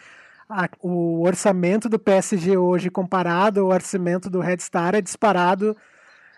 [0.48, 5.76] a, o orçamento do PSG hoje comparado ao orçamento do Red Star é disparado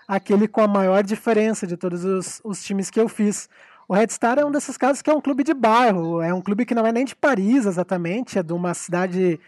[0.09, 3.49] aquele com a maior diferença de todos os, os times que eu fiz.
[3.87, 6.41] O Red Star é um desses casos que é um clube de bairro, é um
[6.41, 9.39] clube que não é nem de Paris exatamente, é de uma cidade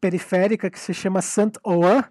[0.00, 2.04] periférica que se chama Saint-Ouen,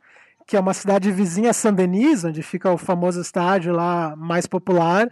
[0.47, 5.09] que é uma cidade vizinha a Saint-Denis, onde fica o famoso estádio lá mais popular.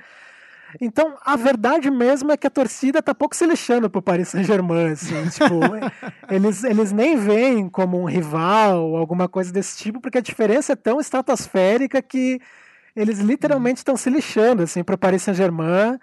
[0.80, 4.92] Então, a verdade mesmo é que a torcida tá pouco se lixando pro Paris Saint-Germain,
[4.92, 5.60] assim, tipo,
[6.30, 10.74] eles, eles nem veem como um rival ou alguma coisa desse tipo, porque a diferença
[10.74, 12.40] é tão estratosférica que
[12.96, 15.98] eles literalmente estão se lixando, assim, pro Paris Saint-Germain,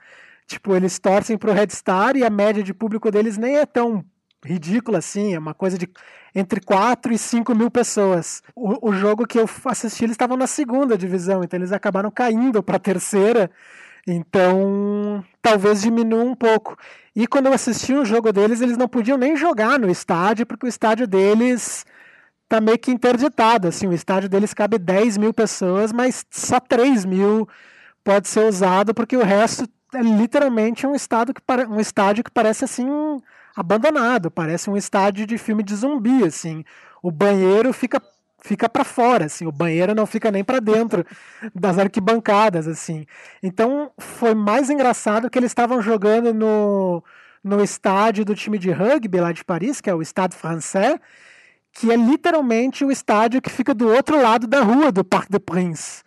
[0.46, 4.04] tipo, eles torcem pro Red Star e a média de público deles nem é tão
[4.44, 5.88] ridícula assim, é uma coisa de
[6.34, 8.42] entre 4 e 5 mil pessoas.
[8.54, 12.62] O, o jogo que eu assisti, eles estavam na segunda divisão, então eles acabaram caindo
[12.62, 13.50] para a terceira,
[14.12, 16.76] então, talvez diminua um pouco.
[17.14, 20.66] E quando eu assisti o jogo deles, eles não podiam nem jogar no estádio, porque
[20.66, 21.84] o estádio deles
[22.48, 23.68] tá meio que interditado.
[23.68, 27.48] Assim, o estádio deles cabe 10 mil pessoas, mas só 3 mil
[28.02, 32.64] pode ser usado, porque o resto é literalmente um, estado que um estádio que parece
[32.64, 32.86] assim
[33.56, 36.64] abandonado, parece um estádio de filme de zumbi, assim.
[37.02, 38.00] O banheiro fica
[38.40, 41.04] fica para fora, assim, o banheiro não fica nem para dentro
[41.54, 43.06] das arquibancadas, assim.
[43.42, 47.02] Então foi mais engraçado que eles estavam jogando no,
[47.42, 50.98] no estádio do time de rugby lá de Paris, que é o Stade Français,
[51.72, 55.40] que é literalmente o estádio que fica do outro lado da rua do Parc des
[55.40, 56.04] Princes.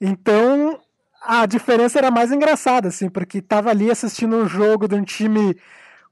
[0.00, 0.78] Então
[1.24, 5.56] a diferença era mais engraçada, assim, porque estava ali assistindo um jogo de um time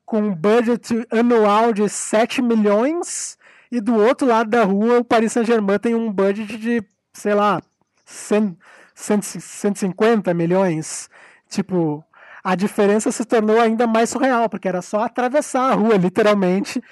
[0.06, 3.36] com um budget anual de 7 milhões
[3.70, 7.62] e do outro lado da rua, o Paris Saint-Germain tem um budget de, sei lá,
[8.04, 8.56] 100,
[8.94, 11.08] 150 milhões.
[11.48, 12.04] Tipo,
[12.42, 16.82] a diferença se tornou ainda mais surreal, porque era só atravessar a rua, literalmente,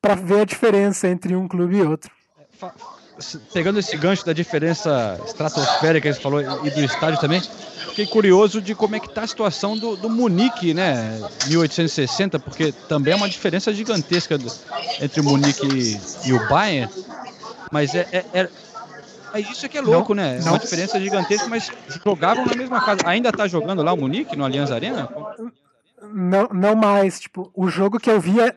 [0.00, 2.10] para ver a diferença entre um clube e outro.
[3.52, 7.42] Pegando esse gancho da diferença estratosférica que você falou e do estádio também,
[7.98, 11.18] fiquei curioso de como é que está a situação do, do Munique, né,
[11.48, 14.48] 1860, porque também é uma diferença gigantesca do,
[15.00, 16.92] entre o Munique e, e, o Bayern,
[17.72, 18.48] mas é, é, é,
[19.34, 20.38] é isso que é louco, não, né?
[20.38, 21.72] É uma diferença gigantesca, mas
[22.04, 23.00] jogavam na mesma casa.
[23.04, 25.08] Ainda está jogando lá o Munique no Allianz Arena?
[26.00, 27.20] Não, não mais.
[27.20, 28.56] Tipo, o jogo que eu via,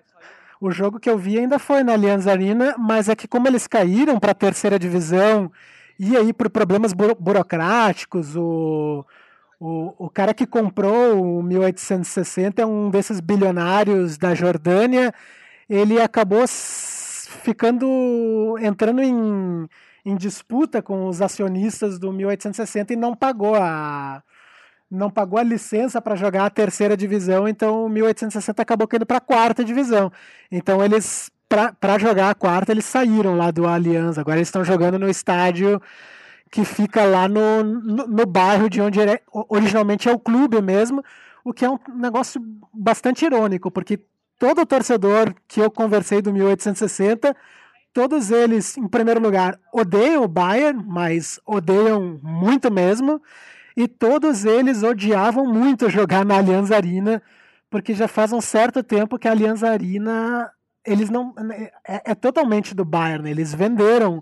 [0.62, 3.68] o jogo que eu vi ainda foi na Allianz Arena, mas é que como eles
[3.68, 5.52] caíram para a terceira divisão
[6.00, 9.04] e aí por problemas buro burocráticos, o
[9.62, 15.14] o, o cara que comprou o 1860 é um desses bilionários da Jordânia.
[15.70, 19.70] Ele acabou ficando entrando em,
[20.04, 24.24] em disputa com os acionistas do 1860 e não pagou a
[24.90, 29.18] não pagou a licença para jogar a terceira divisão, então o 1860 acabou caindo para
[29.18, 30.12] a quarta divisão.
[30.52, 34.22] Então eles para jogar a quarta eles saíram lá do Aliança.
[34.22, 35.80] Agora eles estão jogando no estádio
[36.52, 41.02] que fica lá no, no, no bairro de onde é, originalmente é o clube mesmo,
[41.46, 42.42] o que é um negócio
[42.74, 44.00] bastante irônico, porque
[44.38, 47.34] todo torcedor que eu conversei do 1860,
[47.94, 53.22] todos eles, em primeiro lugar, odeiam o Bayern, mas odeiam muito mesmo,
[53.76, 57.24] e todos eles odiavam muito jogar na Allianz Arena,
[57.70, 60.52] porque já faz um certo tempo que a Allianz Arena
[60.86, 61.34] eles não
[61.88, 64.22] é, é totalmente do Bayern, eles venderam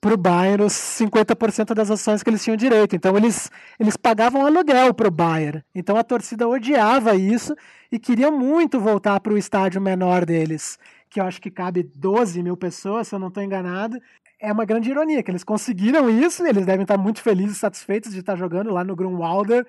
[0.00, 2.94] para o Bayern os 50% das ações que eles tinham direito.
[2.94, 5.62] Então eles, eles pagavam aluguel para o Bayern.
[5.74, 7.54] Então a torcida odiava isso
[7.90, 10.78] e queria muito voltar para o estádio menor deles,
[11.08, 13.98] que eu acho que cabe 12 mil pessoas, se eu não estou enganado.
[14.38, 18.12] É uma grande ironia que eles conseguiram isso, eles devem estar muito felizes e satisfeitos
[18.12, 19.66] de estar jogando lá no Grunwalder,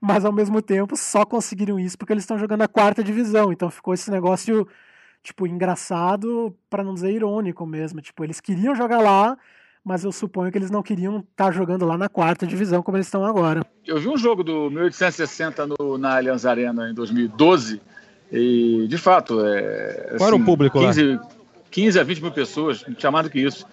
[0.00, 3.52] mas ao mesmo tempo só conseguiram isso porque eles estão jogando a quarta divisão.
[3.52, 4.66] Então ficou esse negócio
[5.22, 8.00] tipo engraçado, para não dizer irônico mesmo.
[8.00, 9.36] Tipo, eles queriam jogar lá,
[9.88, 12.98] mas eu suponho que eles não queriam estar tá jogando lá na quarta divisão como
[12.98, 13.64] eles estão agora.
[13.86, 17.80] Eu vi um jogo do 1860 no, na Allianz Arena em 2012
[18.30, 21.28] e, de fato, é, Qual assim, era o assim, público 15, lá?
[21.70, 23.64] 15 a 20 mil pessoas, não tinha mais do que isso.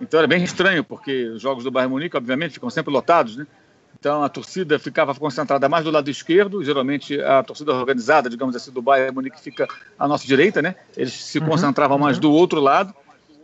[0.00, 3.46] Então era bem estranho, porque os jogos do Bayern Munique, obviamente, ficam sempre lotados, né?
[4.00, 8.70] Então a torcida ficava concentrada mais do lado esquerdo, geralmente a torcida organizada, digamos assim,
[8.70, 10.76] do Bayern Munique fica à nossa direita, né?
[10.96, 12.22] Eles se uhum, concentravam mais uhum.
[12.22, 12.94] do outro lado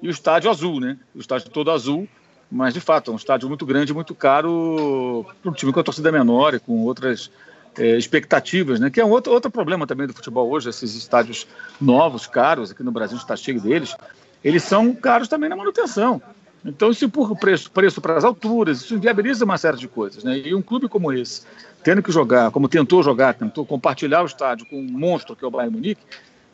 [0.04, 0.98] e o estádio azul, né?
[1.14, 2.06] O estádio todo azul,
[2.52, 5.82] mas de fato é um estádio muito grande, muito caro para um time com a
[5.82, 7.30] torcida menor e com outras
[7.78, 8.90] é, expectativas, né?
[8.90, 11.46] Que é um outro, outro problema também do futebol hoje, esses estádios
[11.80, 13.96] novos, caros, aqui no Brasil está cheio deles,
[14.44, 16.20] eles são caros também na manutenção.
[16.62, 20.22] Então, isso empurra o preço, preço para as alturas, isso inviabiliza uma série de coisas.
[20.22, 20.36] Né?
[20.38, 21.46] E um clube como esse,
[21.82, 25.48] tendo que jogar, como tentou jogar, tentou compartilhar o estádio com um monstro que é
[25.48, 26.02] o Bayern Munique,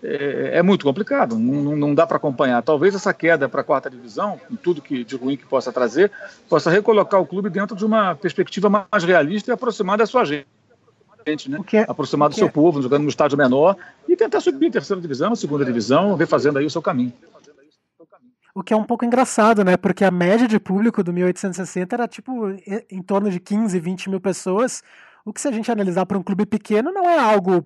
[0.03, 2.63] é, é muito complicado, não, não dá para acompanhar.
[2.63, 6.11] Talvez essa queda para a quarta divisão, com tudo que de ruim que possa trazer,
[6.49, 10.47] possa recolocar o clube dentro de uma perspectiva mais realista e aproximar da sua gente.
[11.49, 11.59] Né?
[11.75, 12.51] É, aproximar do seu é...
[12.51, 13.77] povo, jogando no estádio menor
[14.09, 17.13] e tentar subir a terceira divisão, a segunda divisão, refazendo aí o seu caminho.
[18.55, 19.77] O que é um pouco engraçado, né?
[19.77, 22.49] Porque a média de público do 1860 era tipo
[22.91, 24.83] em torno de 15, 20 mil pessoas.
[25.25, 27.65] O que, se a gente analisar para um clube pequeno, não é algo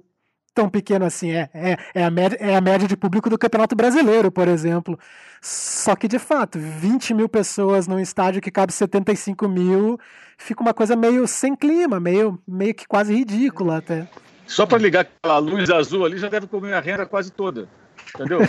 [0.55, 1.33] tão pequeno assim.
[1.33, 4.99] É, é, é, a média, é a média de público do Campeonato Brasileiro, por exemplo.
[5.43, 9.99] Só que, de fato, 20 mil pessoas num estádio que cabe 75 mil
[10.39, 14.09] fica uma coisa meio sem clima, meio, meio que quase ridícula até.
[14.47, 17.69] Só para ligar aquela luz azul ali já deve comer a renda quase toda.
[18.15, 18.41] Entendeu?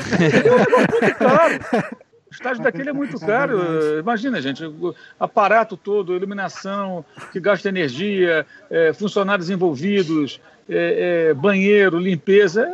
[1.02, 1.60] é claro.
[2.28, 3.62] O estádio daquele é muito caro.
[4.00, 4.64] Imagina, gente,
[5.18, 12.68] aparato todo, iluminação, que gasta energia, é, funcionários envolvidos, é, é, banheiro, limpeza.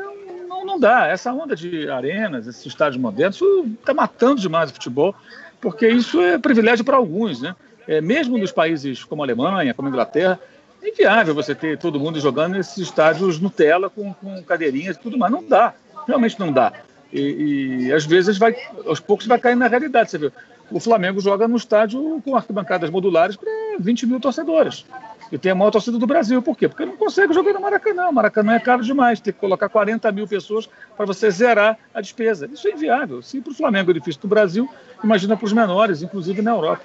[0.48, 1.08] Não, não dá.
[1.08, 5.16] Essa onda de arenas, esses estádios modernos, isso está matando demais o futebol,
[5.60, 7.56] porque isso é privilégio para alguns, né?
[7.88, 10.40] É, mesmo nos países como a Alemanha, como a Inglaterra,
[10.82, 15.18] é inviável você ter todo mundo jogando nesses estádios Nutella com, com cadeirinhas e tudo
[15.18, 15.32] mais.
[15.32, 15.74] Não dá.
[16.08, 16.74] Realmente não dá.
[17.12, 20.10] E, e, às vezes vai, aos poucos vai cair na realidade.
[20.10, 20.32] Você vê,
[20.72, 24.86] o Flamengo joga no estádio com arquibancadas modulares para 20 mil torcedores.
[25.32, 26.42] E tem a maior torcida do Brasil.
[26.42, 26.68] Por quê?
[26.68, 28.10] Porque não consegue jogar no Maracanã.
[28.10, 29.22] O Maracanã é caro demais.
[29.22, 32.50] Tem que colocar 40 mil pessoas para você zerar a despesa.
[32.52, 33.22] Isso é inviável.
[33.22, 34.70] Se para o Flamengo é difícil do Brasil,
[35.04, 36.84] imagina para os menores, inclusive na Europa.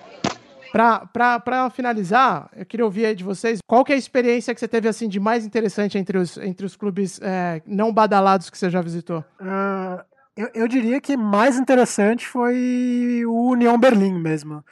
[0.72, 4.68] Para finalizar, eu queria ouvir aí de vocês qual que é a experiência que você
[4.68, 8.68] teve assim de mais interessante entre os, entre os clubes é, não badalados que você
[8.68, 9.24] já visitou?
[9.40, 10.04] Uh,
[10.36, 14.62] eu, eu diria que mais interessante foi o União Berlim mesmo.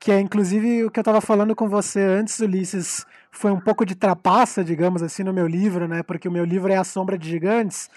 [0.00, 3.84] Que é inclusive o que eu estava falando com você antes, Ulisses, foi um pouco
[3.86, 6.02] de trapaça, digamos assim, no meu livro, né?
[6.02, 7.88] Porque o meu livro é A Sombra de Gigantes.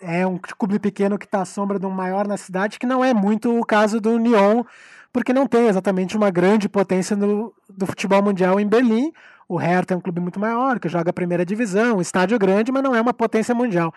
[0.00, 3.04] É um clube pequeno que está à sombra de um maior na cidade, que não
[3.04, 4.64] é muito o caso do União,
[5.12, 9.12] porque não tem exatamente uma grande potência no, do futebol mundial em Berlim.
[9.48, 12.70] O Hertha é um clube muito maior, que joga a primeira divisão, um estádio grande,
[12.70, 13.92] mas não é uma potência mundial.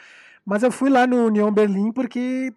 [0.46, 2.52] Mas eu fui lá no União Berlim porque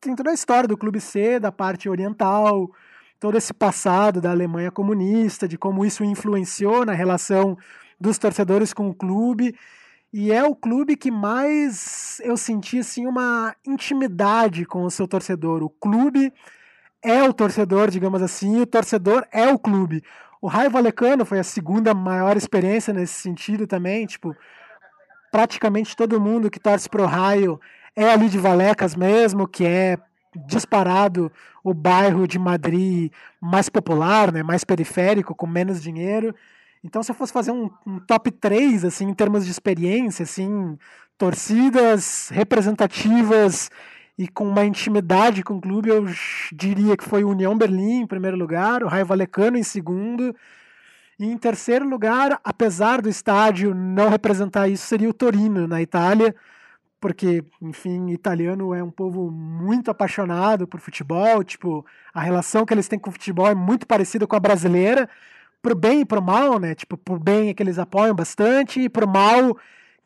[0.00, 2.70] tem toda a história do Clube C, da parte oriental,
[3.18, 7.56] todo esse passado da Alemanha comunista, de como isso influenciou na relação
[8.00, 9.54] dos torcedores com o clube.
[10.12, 15.62] E é o clube que mais eu senti assim uma intimidade com o seu torcedor.
[15.62, 16.32] O clube
[17.02, 20.02] é o torcedor, digamos assim, e o torcedor é o clube.
[20.40, 24.34] O Raio Valecano foi a segunda maior experiência nesse sentido também, tipo,
[25.30, 27.60] praticamente todo mundo que torce pro Raio
[27.94, 29.98] é ali de Valecas mesmo, que é
[30.46, 31.30] disparado
[31.64, 33.10] o bairro de Madrid
[33.40, 36.34] mais popular, né, mais periférico, com menos dinheiro.
[36.84, 40.78] Então, se eu fosse fazer um, um, top 3, assim, em termos de experiência, assim,
[41.18, 43.70] torcidas representativas
[44.18, 46.06] e com uma intimidade com o clube, eu
[46.52, 50.34] diria que foi o União Berlim em primeiro lugar, o Raio Valecano em segundo,
[51.18, 56.34] e em terceiro lugar, apesar do estádio não representar isso, seria o Torino, na Itália,
[57.00, 62.88] porque, enfim, italiano é um povo muito apaixonado por futebol, tipo, a relação que eles
[62.88, 65.08] têm com o futebol é muito parecida com a brasileira,
[65.62, 66.74] pro bem e pro mal, né?
[66.74, 69.56] Tipo, pro bem é que eles apoiam bastante, e pro mal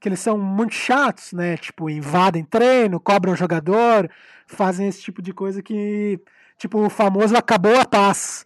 [0.00, 1.56] que eles são muito chatos, né?
[1.58, 4.10] Tipo, invadem treino, cobram jogador,
[4.46, 6.18] fazem esse tipo de coisa que,
[6.58, 8.44] tipo, o famoso acabou a paz.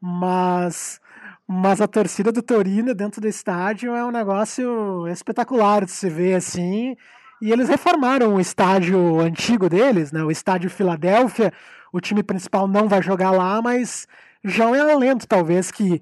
[0.00, 1.00] Mas
[1.46, 6.34] mas a torcida do Torino dentro do estádio é um negócio espetacular de se ver
[6.34, 6.96] assim.
[7.42, 10.22] E eles reformaram o estádio antigo deles, né?
[10.22, 11.52] O estádio Filadélfia.
[11.92, 14.06] O time principal não vai jogar lá, mas
[14.42, 16.00] já é um alento, talvez, que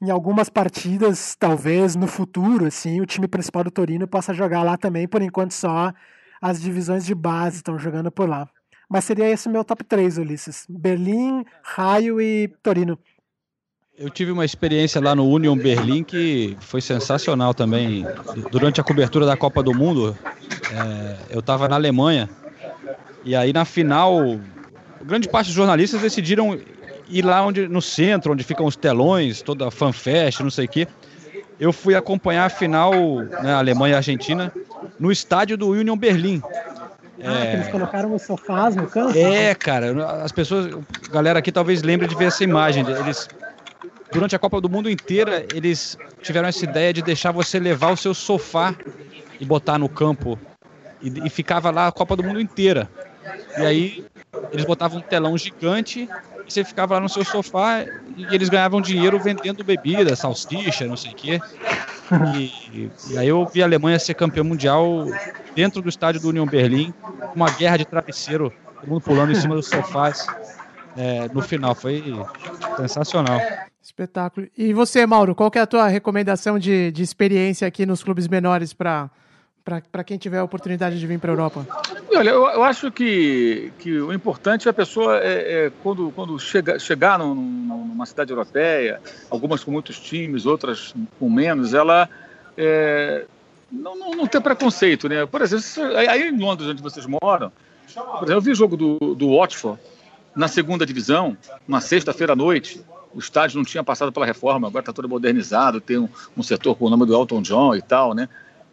[0.00, 4.76] em algumas partidas, talvez no futuro, assim, o time principal do Torino possa jogar lá
[4.76, 5.08] também.
[5.08, 5.92] Por enquanto, só
[6.40, 8.48] as divisões de base estão jogando por lá.
[8.88, 12.98] Mas seria esse o meu top 3, Ulisses: Berlim, Raio e Torino.
[13.98, 18.06] Eu tive uma experiência lá no Union Berlim que foi sensacional também.
[18.50, 20.16] Durante a cobertura da Copa do Mundo,
[20.70, 22.28] é, eu estava na Alemanha
[23.24, 24.38] e aí na final,
[25.02, 26.58] grande parte dos jornalistas decidiram
[27.08, 30.68] ir lá onde, no centro, onde ficam os telões, toda a fanfest, não sei o
[30.68, 30.86] quê.
[31.58, 32.92] eu fui acompanhar a final,
[33.42, 34.52] né, Alemanha e Argentina,
[35.00, 36.42] no estádio do Union Berlim.
[37.24, 37.50] Ah, é...
[37.50, 39.16] que eles colocaram os sofás no campo?
[39.16, 42.84] É, cara, as pessoas, a galera aqui talvez lembre de ver essa imagem.
[42.86, 43.26] Eles,
[44.12, 47.96] durante a Copa do Mundo inteira, eles tiveram essa ideia de deixar você levar o
[47.96, 48.74] seu sofá
[49.40, 50.38] e botar no campo.
[51.02, 52.88] E, e ficava lá a Copa do Mundo inteira.
[53.58, 54.04] E aí
[54.52, 56.08] eles botavam um telão gigante
[56.46, 57.84] e você ficava lá no seu sofá
[58.16, 61.40] e eles ganhavam dinheiro vendendo bebida, salsicha, não sei o quê.
[62.36, 65.06] E, e, aí eu vi a Alemanha ser campeã mundial
[65.56, 66.94] dentro do estádio do Union Berlim,
[67.34, 70.24] uma guerra de travesseiro, todo mundo pulando em cima dos sofás
[70.96, 71.74] é, no final.
[71.74, 72.02] Foi
[72.78, 73.40] sensacional.
[73.86, 74.48] Espetáculo.
[74.58, 78.72] E você, Mauro, qual é a tua recomendação de, de experiência aqui nos clubes menores
[78.72, 79.08] para
[79.90, 81.66] para quem tiver a oportunidade de vir para a Europa?
[82.14, 86.38] Olha, eu, eu, acho que, que o importante é a pessoa, é, é quando, quando
[86.38, 92.08] chega, chegar num, numa cidade europeia, algumas com muitos times, outras com menos, ela
[92.56, 93.24] é,
[93.70, 95.08] não, não, não ter preconceito.
[95.08, 95.26] Né?
[95.26, 95.64] Por exemplo,
[95.96, 97.50] aí em Londres, onde vocês moram,
[97.92, 99.80] por exemplo, eu vi o jogo do, do Watford
[100.36, 102.80] na segunda divisão, na sexta-feira à noite.
[103.14, 106.76] O estádio não tinha passado pela reforma, agora está todo modernizado, tem um, um setor
[106.76, 108.28] com o nome do Elton John e tal, né?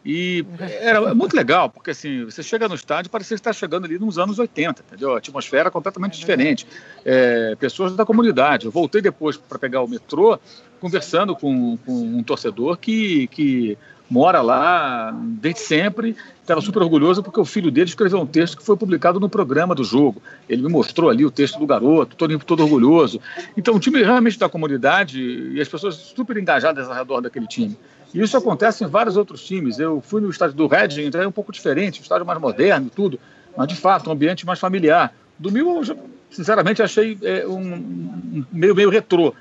[0.06, 3.98] E era muito legal, porque assim, você chega no estádio, parecia que está chegando ali
[3.98, 5.14] nos anos 80, entendeu?
[5.16, 6.68] A atmosfera é completamente diferente.
[7.06, 8.66] É, pessoas da comunidade.
[8.66, 10.38] Eu voltei depois para pegar o metrô,
[10.82, 13.78] conversando com, com, um torcedor que, que
[14.14, 15.12] mora lá
[15.42, 19.20] desde sempre, estava super orgulhoso porque o filho dele escreveu um texto que foi publicado
[19.20, 20.22] no programa do jogo.
[20.48, 23.20] Ele me mostrou ali o texto do garoto, todo, todo orgulhoso.
[23.58, 27.76] Então, o time realmente da comunidade e as pessoas super engajadas ao redor daquele time.
[28.14, 29.80] E isso acontece em vários outros times.
[29.80, 32.86] Eu fui no estádio do Reading, então é um pouco diferente, um estádio mais moderno
[32.88, 33.20] e tudo,
[33.58, 35.12] mas de fato, um ambiente mais familiar.
[35.40, 35.98] Do Mil, eu,
[36.30, 39.34] sinceramente, achei é, um, um, meio, meio retrô.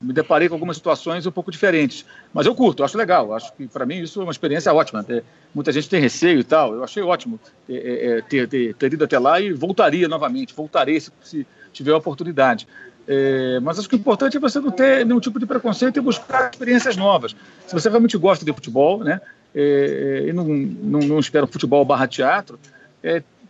[0.00, 2.04] Me deparei com algumas situações um pouco diferentes.
[2.32, 3.34] Mas eu curto, acho legal.
[3.34, 5.04] Acho que, para mim, isso é uma experiência ótima.
[5.08, 5.22] É,
[5.54, 6.74] muita gente tem receio e tal.
[6.74, 10.54] Eu achei ótimo é, é, é ter, ter, ter, ido até lá e voltaria novamente.
[10.54, 12.66] Voltarei se, se tiver a oportunidade.
[13.08, 16.00] É, mas acho que o importante é você não ter nenhum tipo de preconceito e
[16.00, 17.34] buscar experiências novas.
[17.66, 19.20] Se você realmente gosta de futebol, né,
[19.54, 22.58] é, e não, não, não espera futebol barra teatro,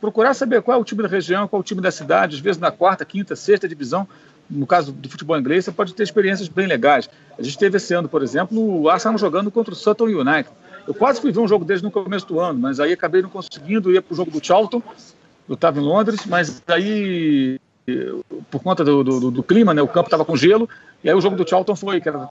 [0.01, 2.41] procurar saber qual é o time da região, qual é o time da cidade, às
[2.41, 4.09] vezes na quarta, quinta, sexta divisão.
[4.51, 7.09] No caso do futebol inglês, você pode ter experiências bem legais.
[7.39, 10.49] A gente teve esse ano, por exemplo, o Arsenal jogando contra o Sutton United.
[10.87, 13.31] Eu quase fui ver um jogo deles no começo do ano, mas aí acabei não
[13.31, 14.83] conseguindo ir para o jogo do Charlton.
[15.49, 17.61] Eu estava em Londres, mas aí
[18.51, 20.69] por conta do, do, do clima, né, o campo estava com gelo,
[21.03, 22.29] e aí o jogo do Charlton foi, que era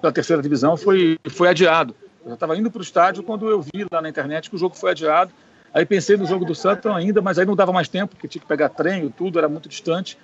[0.00, 1.94] pela terceira divisão, foi, foi adiado.
[2.24, 4.76] Eu estava indo para o estádio quando eu vi lá na internet que o jogo
[4.76, 5.32] foi adiado.
[5.74, 8.42] Aí pensei no jogo do Sutton ainda, mas aí não dava mais tempo, porque tinha
[8.42, 10.18] que pegar trem tudo, era muito distante.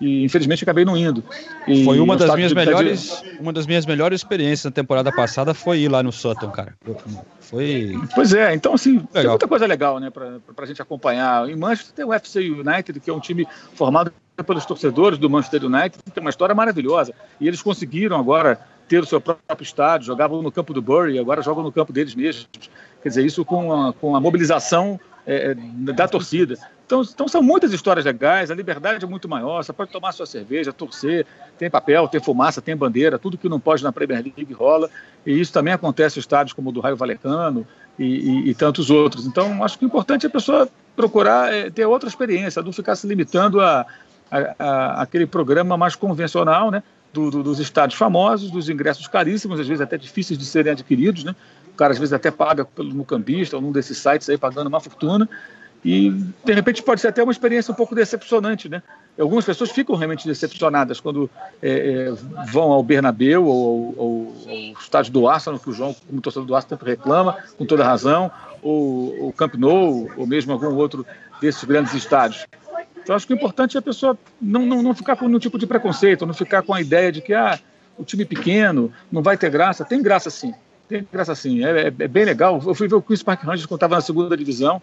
[0.00, 1.22] E infelizmente acabei não indo.
[1.68, 5.80] E foi uma das minhas melhores, uma das minhas melhores experiências na temporada passada foi
[5.80, 6.74] ir lá no Sutton, cara.
[7.40, 7.94] Foi.
[8.14, 9.12] Pois é, então assim, legal.
[9.12, 11.48] tem muita coisa legal, né, para a gente acompanhar.
[11.48, 15.64] Em Manchester tem o FC United, que é um time formado pelos torcedores do Manchester
[15.64, 17.12] United, tem uma história maravilhosa.
[17.40, 21.42] E eles conseguiram agora ter o seu próprio estádio, jogavam no campo do Bury, agora
[21.42, 22.48] jogam no campo deles mesmos.
[23.04, 25.54] Quer dizer, isso com a, com a mobilização é, é,
[25.92, 26.56] da torcida.
[26.86, 30.24] Então, então, são muitas histórias legais, a liberdade é muito maior, você pode tomar sua
[30.24, 31.26] cerveja, torcer,
[31.58, 34.88] tem papel, tem fumaça, tem bandeira, tudo que não pode na Premier League rola,
[35.24, 37.66] e isso também acontece em estádios como o do Raio Valecano
[37.98, 39.26] e, e, e tantos outros.
[39.26, 42.96] Então, acho que o importante é a pessoa procurar é, ter outra experiência, não ficar
[42.96, 43.86] se limitando a,
[44.30, 46.82] a, a, aquele programa mais convencional, né?
[47.12, 51.22] Do, do, dos estádios famosos, dos ingressos caríssimos, às vezes até difíceis de serem adquiridos,
[51.22, 51.36] né?
[51.74, 54.80] O cara às vezes até paga pelo mucambista ou num desses sites aí pagando uma
[54.80, 55.28] fortuna.
[55.84, 56.10] E
[56.42, 58.82] de repente pode ser até uma experiência um pouco decepcionante, né?
[59.18, 62.12] Algumas pessoas ficam realmente decepcionadas quando é, é,
[62.50, 66.54] vão ao Bernabéu ou, ou, ao estádio do Arsenal, que o João, como torcedor do
[66.56, 68.30] Arsenal, reclama, com toda razão,
[68.62, 71.04] ou o Camp Nou, ou mesmo algum outro
[71.38, 72.46] desses grandes estádios.
[73.02, 75.58] Então, acho que o importante é a pessoa não, não, não ficar com nenhum tipo
[75.58, 77.58] de preconceito, não ficar com a ideia de que ah,
[77.98, 79.84] o time pequeno não vai ter graça.
[79.84, 80.54] Tem graça sim,
[80.88, 81.64] tem graça sim.
[81.64, 82.60] É, é, bem legal.
[82.64, 84.80] Eu fui ver o Queen's Park Rangers quando estava na segunda divisão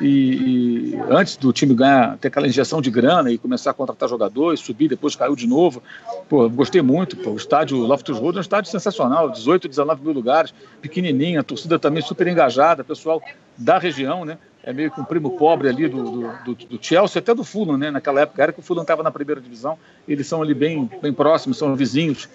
[0.00, 4.08] e, e, antes do time ganhar, ter aquela injeção de grana e começar a contratar
[4.08, 5.82] jogadores, subir, depois caiu de novo.
[6.28, 7.16] Pô, gostei muito.
[7.16, 11.42] Pô, o estádio Loftus Road é um estádio sensacional, 18, 19 mil lugares, pequenininho, a
[11.42, 13.22] torcida também super engajada, pessoal
[13.56, 14.38] da região, né?
[14.64, 17.76] é meio que um primo pobre ali do, do, do, do Chelsea, até do Fulham,
[17.76, 17.90] né?
[17.90, 19.76] Naquela época era que o Fulham estava na primeira divisão,
[20.06, 22.28] eles são ali bem, bem próximos, são vizinhos.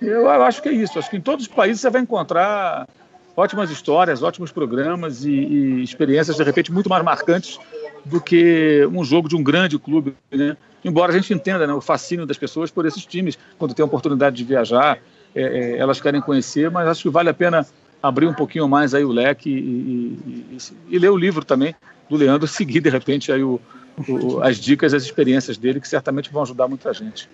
[0.00, 2.88] Eu, eu acho que é isso, acho que em todos os países você vai encontrar
[3.36, 7.58] ótimas histórias, ótimos programas e, e experiências, de repente, muito mais marcantes
[8.04, 10.56] do que um jogo de um grande clube, né?
[10.84, 13.86] Embora a gente entenda né, o fascínio das pessoas por esses times, quando tem a
[13.86, 14.98] oportunidade de viajar,
[15.34, 17.66] é, é, elas querem conhecer, mas acho que vale a pena
[18.02, 21.74] abrir um pouquinho mais aí o leque e, e, e, ler o livro também
[22.08, 23.60] do Leandro, seguir de repente aí o,
[24.08, 27.28] o, as dicas, as experiências dele, que certamente vão ajudar muita gente.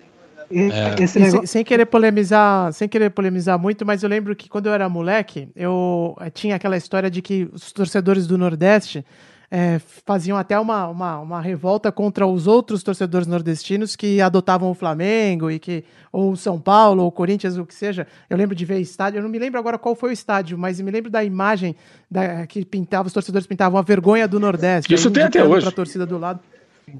[0.51, 1.03] É.
[1.03, 1.39] Esse negócio...
[1.39, 4.87] sem, sem, querer polemizar, sem querer polemizar muito, mas eu lembro que quando eu era
[4.87, 9.05] moleque, eu eh, tinha aquela história de que os torcedores do Nordeste
[9.49, 14.73] é, faziam até uma, uma, uma, revolta contra os outros torcedores nordestinos que adotavam o
[14.73, 18.05] Flamengo e que ou São Paulo ou Corinthians o que seja.
[18.29, 20.81] Eu lembro de ver estádio, eu não me lembro agora qual foi o estádio, mas
[20.81, 21.75] me lembro da imagem
[22.11, 24.93] da, que pintava os torcedores pintavam a vergonha do Nordeste.
[24.93, 25.61] Isso tem até hoje.
[25.61, 26.41] Para a torcida do lado.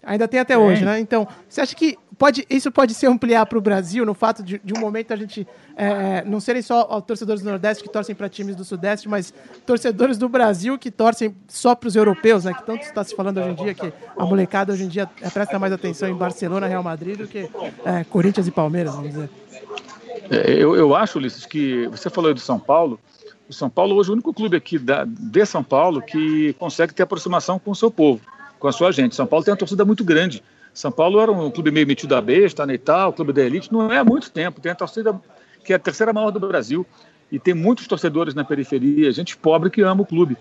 [0.03, 0.63] Ainda tem até tem.
[0.63, 0.99] hoje, né?
[0.99, 4.59] Então, você acha que pode, isso pode se ampliar para o Brasil, no fato de,
[4.61, 8.27] de um momento a gente é, não serem só torcedores do Nordeste que torcem para
[8.27, 9.33] times do Sudeste, mas
[9.65, 12.53] torcedores do Brasil que torcem só para os europeus, né?
[12.53, 15.29] Que tanto está se falando hoje em dia que a molecada hoje em dia é,
[15.29, 17.49] presta mais atenção em Barcelona, Real Madrid do que
[17.85, 19.29] é, Corinthians e Palmeiras, vamos dizer.
[20.29, 22.99] É, eu, eu acho, Ulisses, que você falou do São Paulo.
[23.47, 26.93] O São Paulo hoje é o único clube aqui da, de São Paulo que consegue
[26.93, 28.19] ter aproximação com o seu povo
[28.59, 29.15] com a sua gente.
[29.15, 30.43] São Paulo tem uma torcida muito grande.
[30.73, 33.71] São Paulo era um clube meio metido a besta, né, e tal, clube da elite,
[33.71, 34.61] não é há muito tempo.
[34.61, 35.19] Tem a torcida
[35.63, 36.85] que é a terceira maior do Brasil
[37.31, 40.37] e tem muitos torcedores na periferia, gente pobre que ama o clube.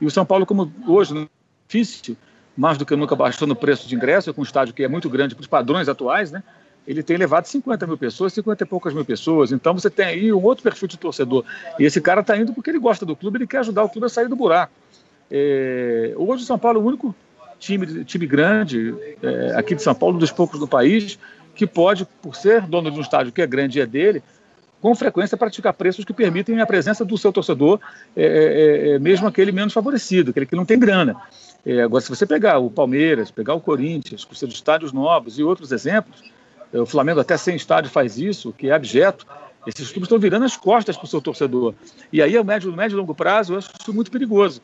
[0.00, 1.26] E o São Paulo, como hoje, é
[1.66, 2.16] difícil,
[2.56, 5.08] mais do que nunca baixando o preço de ingresso, com um estádio que é muito
[5.08, 6.42] grande para os padrões atuais, né?
[6.86, 9.52] Ele tem levado 50 mil pessoas, 50 e poucas mil pessoas.
[9.52, 11.44] Então você tem aí um outro perfil de torcedor.
[11.78, 14.06] E esse cara está indo porque ele gosta do clube, ele quer ajudar o clube
[14.06, 14.72] a sair do buraco.
[15.30, 16.14] É...
[16.16, 17.14] Hoje o São Paulo é o único
[17.58, 21.18] time, time grande é, aqui de São Paulo, dos poucos do país,
[21.54, 24.22] que pode, por ser dono de um estádio que é grande e é dele,
[24.80, 27.80] com frequência praticar preços que permitem a presença do seu torcedor,
[28.16, 31.16] é, é, é mesmo aquele menos favorecido, aquele que não tem grana.
[31.66, 35.42] É, agora, se você pegar o Palmeiras, pegar o Corinthians, com seus estádios novos e
[35.42, 36.22] outros exemplos,
[36.72, 39.26] é, o Flamengo até sem estádio faz isso, que é abjeto,
[39.66, 41.74] esses clubes estão virando as costas para o seu torcedor.
[42.12, 44.62] E aí, a médio, médio e longo prazo, eu acho isso muito perigoso.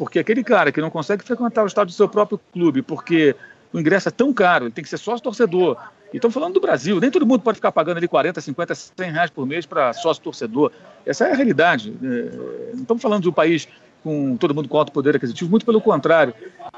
[0.00, 3.36] Porque aquele cara que não consegue frequentar o estádio do seu próprio clube, porque
[3.70, 5.76] o ingresso é tão caro, ele tem que ser sócio torcedor.
[6.10, 9.12] E estamos falando do Brasil, nem todo mundo pode ficar pagando ali 40, 50, 100
[9.12, 10.72] reais por mês para sócio torcedor.
[11.04, 11.94] Essa é a realidade.
[12.02, 13.68] É, não estamos falando de um país
[14.02, 16.32] com todo mundo com alto poder aquisitivo, muito pelo contrário.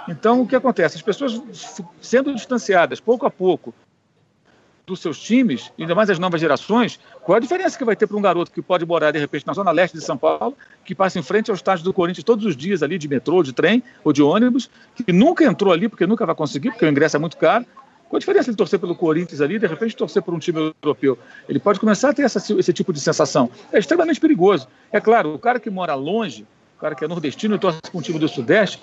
[0.08, 0.96] Então, o que acontece?
[0.96, 1.40] As pessoas
[2.00, 3.72] sendo distanciadas pouco a pouco
[4.86, 8.16] dos seus times, ainda mais as novas gerações, qual a diferença que vai ter para
[8.16, 11.18] um garoto que pode morar, de repente, na zona leste de São Paulo, que passa
[11.18, 14.12] em frente ao estádio do Corinthians todos os dias ali, de metrô, de trem ou
[14.12, 17.36] de ônibus, que nunca entrou ali, porque nunca vai conseguir, porque o ingresso é muito
[17.36, 17.64] caro.
[18.08, 21.18] Qual a diferença de torcer pelo Corinthians ali de repente, torcer por um time europeu?
[21.48, 23.48] Ele pode começar a ter essa, esse tipo de sensação.
[23.72, 24.68] É extremamente perigoso.
[24.92, 26.44] É claro, o cara que mora longe,
[26.76, 28.82] o cara que é nordestino e torce para um time do Sudeste,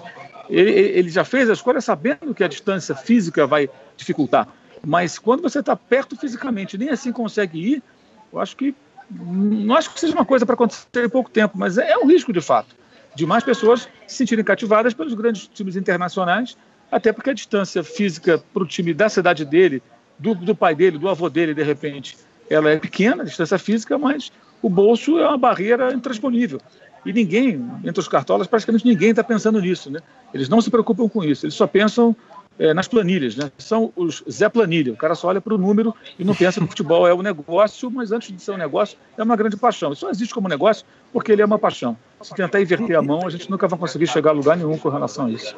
[0.50, 4.48] ele, ele já fez a escolha sabendo que a distância física vai dificultar.
[4.86, 7.84] Mas quando você está perto fisicamente, nem assim consegue ir,
[8.32, 8.76] eu acho que
[9.12, 12.06] não acho que seja uma coisa para acontecer em pouco tempo, mas é, é um
[12.06, 12.76] risco de fato
[13.16, 16.58] de mais pessoas se sentirem cativadas pelos grandes times internacionais,
[16.92, 19.82] até porque a distância física para o time da cidade dele,
[20.18, 22.18] do, do, pai dele, do avô dele, de repente,
[22.50, 26.60] ela é pequena, a distância física, mas o bolso é uma barreira intransponível.
[27.06, 29.90] E ninguém, entre os cartolas, praticamente ninguém está pensando nisso.
[29.90, 30.00] Né?
[30.34, 32.16] Eles não se preocupam com isso, eles só pensam
[32.60, 33.50] é, nas planilhas, né?
[33.58, 34.92] São os Zé Planilha.
[34.92, 37.22] O cara só olha para o número e não pensa que o futebol é um
[37.22, 39.94] negócio, mas antes de ser um negócio, é uma grande paixão.
[39.94, 41.98] Isso só existe como negócio porque ele é uma paixão.
[42.22, 44.90] Se tentar inverter a mão, a gente nunca vai conseguir chegar a lugar nenhum com
[44.90, 45.56] relação a isso.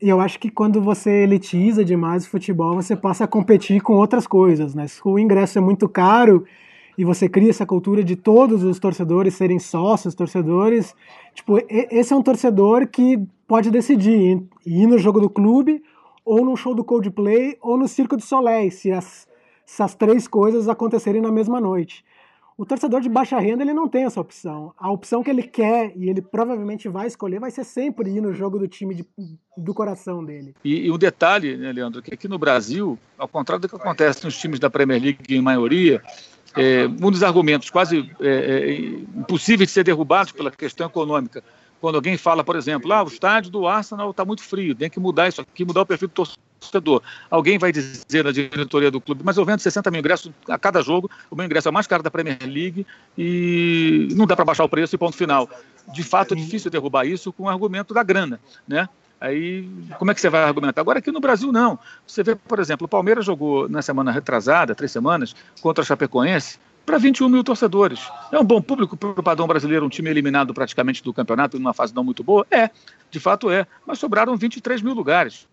[0.00, 3.94] E eu acho que quando você elitiza demais o futebol, você passa a competir com
[3.94, 4.86] outras coisas, né?
[4.86, 6.46] Se o ingresso é muito caro
[6.96, 10.94] e você cria essa cultura de todos os torcedores serem sócios, torcedores,
[11.34, 13.18] tipo, esse é um torcedor que
[13.48, 15.82] pode decidir ir no jogo do clube
[16.24, 19.26] ou no show do Coldplay, ou no Circo de Soleil, se as,
[19.64, 22.04] se as três coisas acontecerem na mesma noite.
[22.60, 24.74] O torcedor de baixa renda ele não tem essa opção.
[24.78, 28.34] A opção que ele quer e ele provavelmente vai escolher vai ser sempre ir no
[28.34, 29.06] jogo do time de,
[29.56, 30.54] do coração dele.
[30.62, 34.22] E, e um detalhe, né, Leandro, que aqui no Brasil, ao contrário do que acontece
[34.26, 36.02] nos times da Premier League em maioria,
[36.54, 38.80] é, um dos argumentos quase é, é,
[39.18, 41.42] impossíveis de ser derrubados pela questão econômica
[41.80, 45.00] quando alguém fala, por exemplo, ah, o estádio do Arsenal está muito frio, tem que
[45.00, 46.14] mudar isso aqui, mudar o perfil do
[46.60, 47.02] torcedor.
[47.30, 50.82] Alguém vai dizer na diretoria do clube, mas eu vendo 60 mil ingressos a cada
[50.82, 54.44] jogo, o meu ingresso é o mais caro da Premier League e não dá para
[54.44, 55.48] baixar o preço e ponto final.
[55.92, 58.88] De fato, é difícil derrubar isso com o argumento da grana, né?
[59.20, 59.68] Aí,
[59.98, 60.80] como é que você vai argumentar?
[60.80, 61.78] Agora, aqui no Brasil, não.
[62.06, 66.58] Você vê, por exemplo, o Palmeiras jogou na semana retrasada, três semanas, contra a Chapecoense,
[66.90, 68.00] para 21 mil torcedores.
[68.32, 71.72] É um bom público para o padrão brasileiro, um time eliminado praticamente do campeonato, numa
[71.72, 72.44] fase não muito boa?
[72.50, 72.68] É,
[73.08, 73.64] de fato é.
[73.86, 75.46] Mas sobraram 23 mil lugares.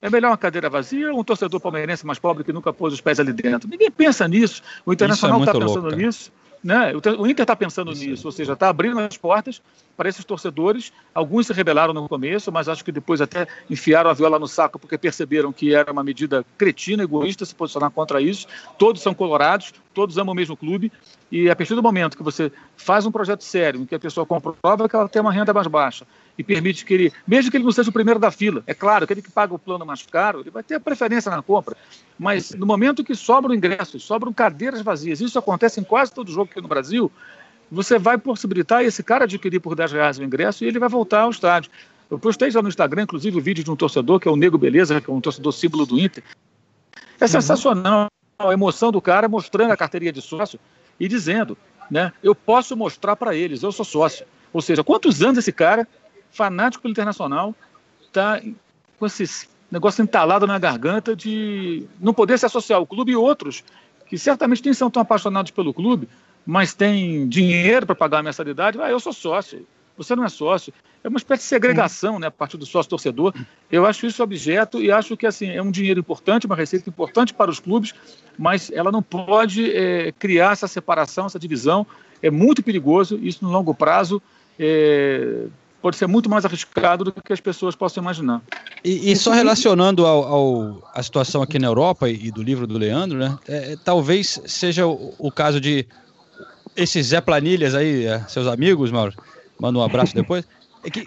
[0.00, 3.00] É melhor uma cadeira vazia ou um torcedor palmeirense mais pobre que nunca pôs os
[3.00, 3.68] pés ali dentro?
[3.68, 4.62] Ninguém pensa nisso.
[4.86, 6.30] O Internacional está é pensando louco, nisso.
[6.62, 6.92] Né?
[6.94, 8.04] O Inter está pensando Isso.
[8.04, 9.60] nisso, ou seja, está abrindo as portas
[9.96, 10.92] para esses torcedores.
[11.12, 14.78] Alguns se rebelaram no começo, mas acho que depois até enfiaram a viola no saco
[14.78, 18.46] porque perceberam que era uma medida cretina, egoísta se posicionar contra isso.
[18.78, 20.92] Todos são colorados, todos amam o mesmo clube.
[21.32, 24.24] E a partir do momento que você faz um projeto sério, em que a pessoa
[24.24, 26.06] comprova que ela tem uma renda mais baixa,
[26.36, 29.04] e permite que ele, mesmo que ele não seja o primeiro da fila, é claro,
[29.04, 31.76] aquele que paga o plano mais caro, ele vai ter a preferência na compra,
[32.18, 36.50] mas no momento que sobram ingressos, sobram cadeiras vazias, isso acontece em quase todo jogo
[36.50, 37.10] aqui no Brasil,
[37.70, 41.22] você vai possibilitar esse cara adquirir por 10 reais o ingresso e ele vai voltar
[41.22, 41.70] ao estádio.
[42.10, 44.58] Eu postei já no Instagram, inclusive, o vídeo de um torcedor, que é o Nego
[44.58, 46.22] Beleza, que é um torcedor símbolo do Inter.
[47.18, 48.08] É sensacional
[48.38, 50.60] a emoção do cara mostrando a carteirinha de sócio
[51.00, 51.56] e dizendo,
[51.90, 54.26] né, eu posso mostrar para eles, eu sou sócio.
[54.52, 55.88] Ou seja, quantos anos esse cara
[56.32, 57.54] fanático pelo Internacional,
[58.02, 58.40] está
[58.98, 63.62] com esse negócio entalado na garganta de não poder se associar ao clube e outros
[64.06, 66.06] que certamente nem são tão apaixonados pelo clube,
[66.44, 68.78] mas têm dinheiro para pagar a mensalidade.
[68.78, 69.66] Ah, eu sou sócio,
[69.96, 70.70] você não é sócio.
[71.02, 73.34] É uma espécie de segregação, né, a partir do sócio torcedor.
[73.70, 77.32] Eu acho isso objeto e acho que assim é um dinheiro importante, uma receita importante
[77.32, 77.94] para os clubes,
[78.38, 81.86] mas ela não pode é, criar essa separação, essa divisão.
[82.22, 83.18] É muito perigoso.
[83.22, 84.22] Isso no longo prazo
[84.58, 85.46] é,
[85.82, 88.40] pode ser muito mais arriscado do que as pessoas possam imaginar.
[88.84, 92.78] E, e só relacionando ao, ao, a situação aqui na Europa e, do livro do
[92.78, 93.36] Leandro, né?
[93.48, 95.84] É, é, talvez seja o, o, caso de
[96.76, 99.12] esses Zé Planilhas aí, é, seus amigos, Mauro,
[99.58, 100.46] manda um abraço depois.
[100.84, 101.04] É que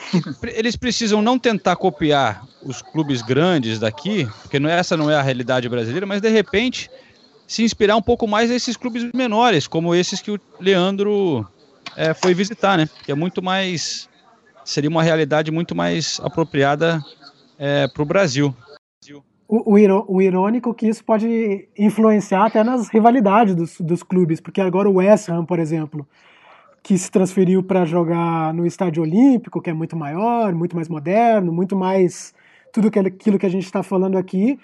[0.54, 5.22] eles precisam não tentar copiar os clubes grandes daqui, porque não, essa não é a
[5.22, 6.90] realidade brasileira, mas de repente
[7.48, 11.46] se inspirar um pouco mais nesses clubes menores, como esses que o Leandro
[11.96, 12.90] é, foi visitar, né?
[13.06, 14.08] Que é muito mais
[14.66, 17.02] seria uma realidade muito mais apropriada
[17.58, 18.54] é, para o Brasil.
[19.48, 19.76] O,
[20.16, 24.96] o, irônico que isso pode influenciar até nas rivalidades dos, dos clubes, porque agora o
[24.96, 26.08] West Ham, por exemplo,
[26.82, 31.54] que se transferiu para jogar no Estádio Olímpico, que é muito maior, muito mais moderno,
[31.54, 32.34] muito mais
[32.74, 34.60] tudo aquilo que a gente está falando aqui.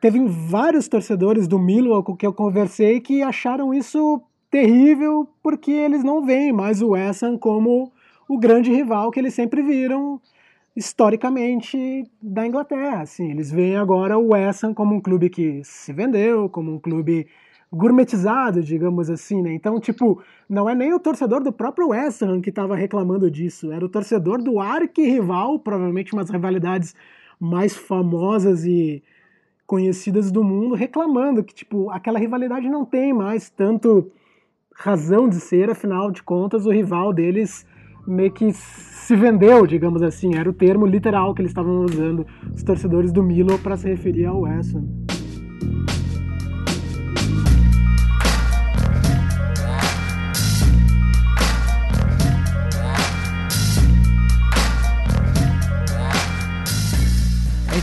[0.00, 6.04] Teve vários torcedores do Millwall com que eu conversei que acharam isso terrível porque eles
[6.04, 7.90] não veem mais o West Ham como
[8.28, 10.20] o grande rival que eles sempre viram
[10.76, 13.02] historicamente da Inglaterra.
[13.02, 16.78] Assim, eles veem agora o West Ham como um clube que se vendeu, como um
[16.78, 17.26] clube
[17.72, 19.52] gourmetizado, digamos assim, né?
[19.52, 23.72] Então, tipo, não é nem o torcedor do próprio West Ham que estava reclamando disso,
[23.72, 26.94] era o torcedor do arqui-rival, provavelmente umas rivalidades
[27.38, 29.02] mais famosas e
[29.66, 34.10] conhecidas do mundo, reclamando que, tipo, aquela rivalidade não tem mais tanto
[34.72, 37.66] razão de ser, afinal de contas, o rival deles
[38.06, 42.62] meio que se vendeu, digamos assim, era o termo literal que eles estavam usando, os
[42.62, 44.60] torcedores do Milo, para se referir ao Ham.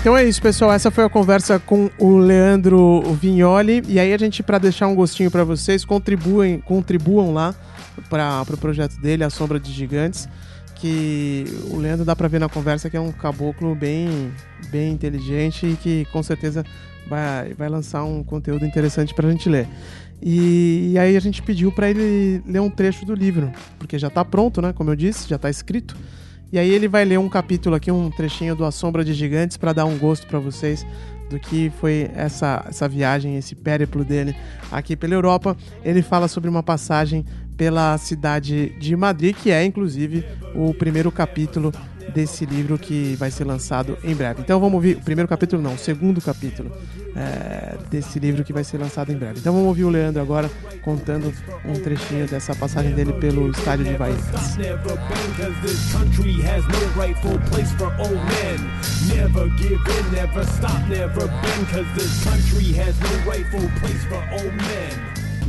[0.01, 0.73] Então é isso, pessoal.
[0.73, 3.83] Essa foi a conversa com o Leandro Vignoli.
[3.87, 7.53] E aí a gente, para deixar um gostinho para vocês, contribuem, contribuam lá
[8.09, 10.27] para o pro projeto dele, A Sombra de Gigantes,
[10.75, 14.33] que o Leandro dá para ver na conversa que é um caboclo bem,
[14.69, 16.65] bem inteligente e que com certeza
[17.07, 19.67] vai, vai lançar um conteúdo interessante para a gente ler.
[20.21, 24.07] E, e, aí a gente pediu para ele ler um trecho do livro, porque já
[24.07, 24.71] está pronto, né?
[24.71, 25.95] Como eu disse, já está escrito.
[26.51, 29.57] E aí ele vai ler um capítulo aqui, um trechinho do A Sombra de Gigantes
[29.57, 30.85] para dar um gosto para vocês
[31.29, 34.35] do que foi essa, essa viagem, esse périplo dele
[34.69, 35.55] aqui pela Europa.
[35.83, 37.25] Ele fala sobre uma passagem
[37.61, 41.71] pela cidade de Madrid, que é inclusive o primeiro capítulo
[42.11, 44.41] desse livro que vai ser lançado em breve.
[44.41, 46.71] Então vamos ouvir o primeiro capítulo, não, o segundo capítulo
[47.15, 49.37] é, desse livro que vai ser lançado em breve.
[49.37, 50.49] Então vamos ouvir o Leandro agora
[50.81, 51.31] contando
[51.63, 54.17] um trechinho dessa passagem dele pelo estádio de Bahia.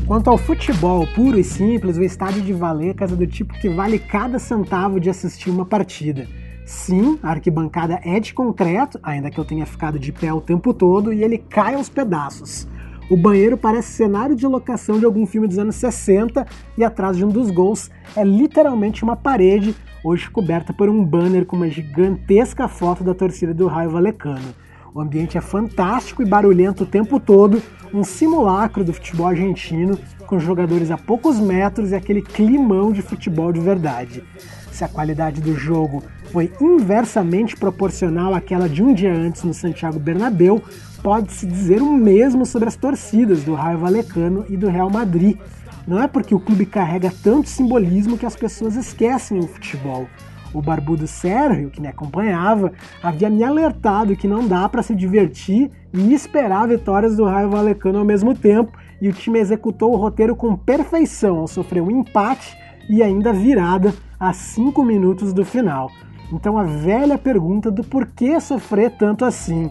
[0.07, 3.99] Quanto ao futebol puro e simples, o estádio de Vallecas é do tipo que vale
[3.99, 6.27] cada centavo de assistir uma partida.
[6.67, 10.75] Sim, a arquibancada é de concreto, ainda que eu tenha ficado de pé o tempo
[10.75, 12.67] todo, e ele cai aos pedaços.
[13.09, 16.47] O banheiro parece cenário de locação de algum filme dos anos 60
[16.77, 19.75] e atrás de um dos gols é literalmente uma parede,
[20.05, 24.55] hoje coberta por um banner com uma gigantesca foto da torcida do Raio Valecano.
[24.95, 27.63] O ambiente é fantástico e barulhento o tempo todo,
[27.95, 33.51] um simulacro do futebol argentino, com jogadores a poucos metros e aquele climão de futebol
[33.55, 34.23] de verdade.
[34.71, 39.99] Se a qualidade do jogo foi inversamente proporcional àquela de um dia antes no Santiago
[39.99, 40.63] Bernabéu,
[41.03, 45.39] pode-se dizer o mesmo sobre as torcidas do Raio Valecano e do Real Madrid.
[45.87, 50.07] Não é porque o clube carrega tanto simbolismo que as pessoas esquecem o futebol.
[50.55, 52.73] O barbudo Sérgio, que me acompanhava,
[53.03, 57.99] havia me alertado que não dá para se divertir e esperar vitórias do Raio Valecano
[57.99, 62.57] ao mesmo tempo, e o time executou o roteiro com perfeição ao sofrer um empate
[62.89, 65.91] e ainda virada a 5 minutos do final.
[66.33, 69.69] Então a velha pergunta do porquê sofrer tanto assim.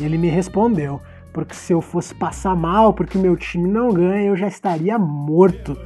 [0.00, 1.00] Ele me respondeu:
[1.32, 4.98] porque se eu fosse passar mal porque o meu time não ganha, eu já estaria
[4.98, 5.76] morto.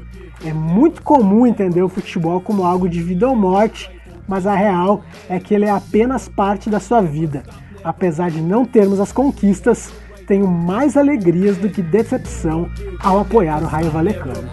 [0.45, 3.91] É muito comum entender o futebol como algo de vida ou morte
[4.27, 7.43] mas a real é que ele é apenas parte da sua vida.
[7.85, 9.93] Apesar de não termos as conquistas,
[10.27, 12.71] tenho mais alegrias do que decepção
[13.01, 14.49] ao apoiar o Raio Valecano.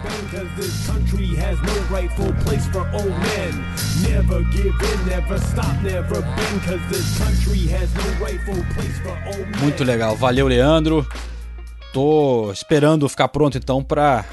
[9.60, 11.06] Muito legal, valeu Leandro.
[11.92, 14.24] Tô esperando ficar pronto então para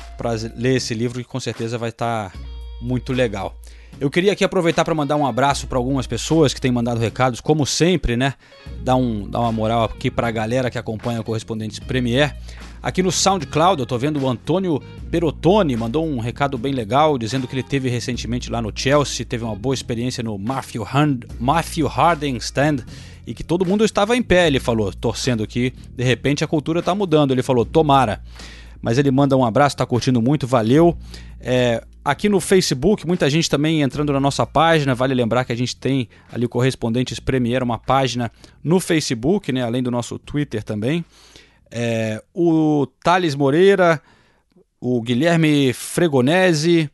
[0.56, 2.40] ler esse livro que com certeza vai estar tá
[2.82, 3.56] muito legal.
[4.00, 7.42] Eu queria aqui aproveitar para mandar um abraço para algumas pessoas que têm mandado recados,
[7.42, 8.36] como sempre, né?
[8.84, 12.36] Dar, um, dar uma moral aqui para a galera que acompanha o Correspondentes Premier.
[12.82, 14.80] Aqui no SoundCloud, eu tô vendo o Antônio
[15.10, 19.44] Perotoni, mandou um recado bem legal, dizendo que ele teve recentemente lá no Chelsea, teve
[19.44, 22.86] uma boa experiência no Matthew, Hard, Matthew Harding Stand
[23.26, 26.82] e que todo mundo estava em pé, ele falou, torcendo que de repente a cultura
[26.82, 27.32] está mudando.
[27.32, 28.22] Ele falou, tomara.
[28.80, 30.96] Mas ele manda um abraço, está curtindo muito, valeu.
[31.42, 34.96] É, Aqui no Facebook, muita gente também entrando na nossa página.
[34.96, 38.32] Vale lembrar que a gente tem ali o Correspondentes Premier, uma página
[38.64, 39.62] no Facebook, né?
[39.62, 41.04] além do nosso Twitter também.
[41.70, 44.02] É, o Thales Moreira,
[44.80, 46.90] o Guilherme Fregonese,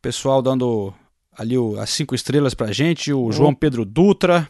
[0.00, 0.94] pessoal dando
[1.36, 4.48] ali o, as cinco estrelas pra gente, o João Pedro Dutra,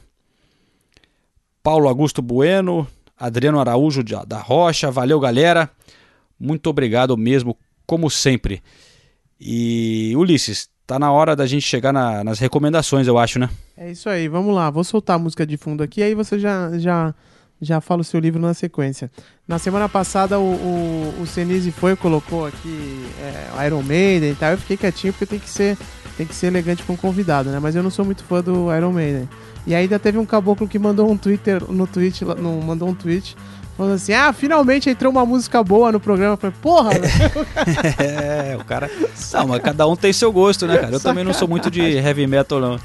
[1.63, 2.87] Paulo Augusto Bueno,
[3.19, 5.71] Adriano Araújo da Rocha, valeu galera,
[6.39, 7.57] muito obrigado mesmo,
[7.87, 8.63] como sempre.
[9.41, 13.51] E Ulisses, tá na hora da gente chegar na, nas recomendações, eu acho, né?
[13.77, 14.71] É isso aí, vamos lá.
[14.71, 17.15] Vou soltar a música de fundo aqui, aí você já, já,
[17.61, 19.11] já fala o seu livro na sequência.
[19.47, 24.35] Na semana passada, o, o, o Senise foi e colocou aqui é, Iron Maiden e
[24.35, 24.53] tal.
[24.53, 25.77] Eu fiquei quietinho porque tem que ser,
[26.17, 27.59] tem que ser elegante com o convidado, né?
[27.59, 29.29] Mas eu não sou muito fã do Iron Maiden.
[29.67, 33.37] E ainda teve um caboclo que mandou um Twitter no tweet, no, mandou um tweet
[33.77, 36.33] Falando assim, ah, finalmente entrou uma música boa no programa.
[36.33, 36.91] Eu falei, porra,
[38.03, 38.91] É, o cara.
[39.35, 40.95] Não, mas cada um tem seu gosto, né, cara?
[40.95, 42.81] Eu também não sou muito de heavy metal, não.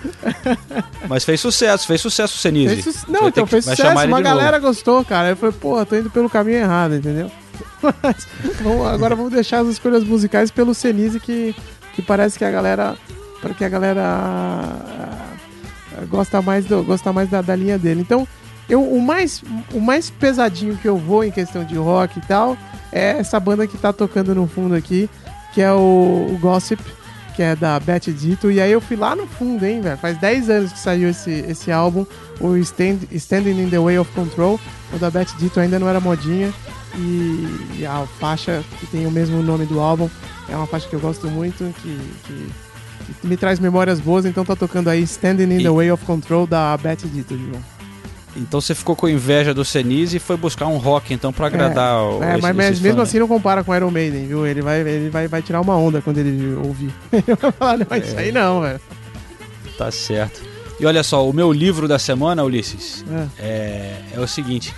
[1.08, 2.82] Mas fez sucesso, fez sucesso o Senise.
[2.82, 3.10] Su...
[3.10, 4.68] Não, então fez sucesso, uma galera novo.
[4.68, 5.30] gostou, cara.
[5.30, 7.32] Eu falei, porra, tô indo pelo caminho errado, entendeu?
[7.82, 8.28] Mas,
[8.62, 11.56] vamos, agora vamos deixar as escolhas musicais pelo Senise, que,
[11.94, 12.98] que parece que a galera.
[13.42, 15.32] Para que a galera ah,
[16.10, 18.02] gosta mais, do, gosta mais da, da linha dele.
[18.02, 18.28] Então,
[18.72, 19.44] eu, o, mais,
[19.74, 22.58] o mais pesadinho que eu vou em questão de rock e tal
[22.90, 25.10] é essa banda que tá tocando no fundo aqui,
[25.54, 26.82] que é o, o Gossip,
[27.36, 28.50] que é da Beth Dito.
[28.50, 29.98] E aí eu fui lá no fundo, hein, velho.
[29.98, 32.06] Faz 10 anos que saiu esse, esse álbum,
[32.40, 34.58] o Stand, Standing in the Way of Control.
[34.94, 36.54] O da Beth Dito ainda não era modinha.
[36.96, 40.10] E, e, a faixa que tem o mesmo nome do álbum
[40.48, 42.50] é uma faixa que eu gosto muito, que, que,
[43.20, 44.26] que me traz memórias boas.
[44.26, 45.64] Então tá tocando aí Standing in e...
[45.64, 47.81] the Way of Control da Beth Dito, João.
[48.36, 51.98] Então você ficou com inveja do Senise e foi buscar um rock então para agradar
[51.98, 54.48] é, o É, esse, mas esse mesmo fã, assim não compara com Iron Maiden, viu?
[54.48, 56.94] Ele vai, ele vai, vai tirar uma onda quando ele ouvir.
[57.12, 58.00] Ele vai falar, não, é.
[58.00, 58.80] isso aí não, velho.
[59.78, 60.42] Tá certo.
[60.80, 63.06] E olha só, o meu livro da semana, Ulisses,
[63.38, 63.44] é.
[63.44, 64.74] é, é o seguinte.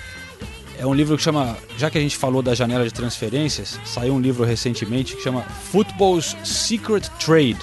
[0.78, 4.16] É um livro que chama, já que a gente falou da janela de transferências, saiu
[4.16, 7.60] um livro recentemente que chama Football's Secret Trade: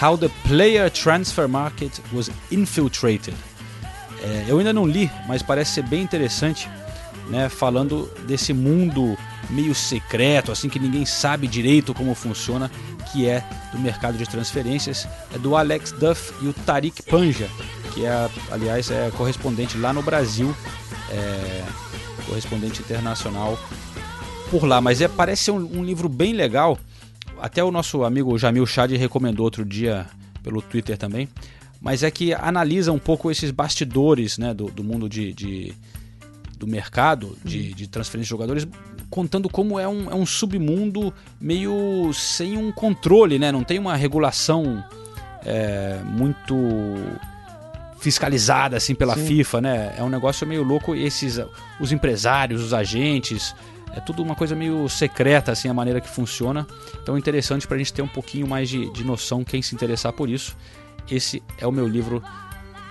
[0.00, 3.34] How the Player Transfer Market Was Infiltrated.
[4.24, 6.66] É, eu ainda não li, mas parece ser bem interessante,
[7.28, 7.50] né?
[7.50, 9.18] Falando desse mundo
[9.50, 12.70] meio secreto, assim que ninguém sabe direito como funciona,
[13.12, 17.48] que é do mercado de transferências, é do Alex Duff e o Tariq Panja,
[17.92, 20.56] que é, aliás, é correspondente lá no Brasil,
[21.10, 21.64] é,
[22.26, 23.58] correspondente internacional
[24.50, 24.80] por lá.
[24.80, 26.78] Mas é parece ser um, um livro bem legal.
[27.38, 30.06] Até o nosso amigo Jamil Chad recomendou outro dia
[30.42, 31.28] pelo Twitter também
[31.84, 35.74] mas é que analisa um pouco esses bastidores né, do, do mundo de, de,
[36.58, 38.66] do mercado de, de transferência de jogadores,
[39.10, 43.52] contando como é um, é um submundo meio sem um controle, né?
[43.52, 44.82] não tem uma regulação
[45.44, 46.56] é, muito
[47.98, 49.26] fiscalizada assim pela Sim.
[49.26, 49.94] FIFA, né?
[49.98, 50.94] É um negócio meio louco.
[50.94, 51.38] Esses,
[51.78, 53.54] os empresários, os agentes,
[53.94, 56.66] é tudo uma coisa meio secreta assim a maneira que funciona.
[57.02, 59.74] Então é interessante para a gente ter um pouquinho mais de, de noção quem se
[59.74, 60.56] interessar por isso.
[61.10, 62.22] Esse é o meu livro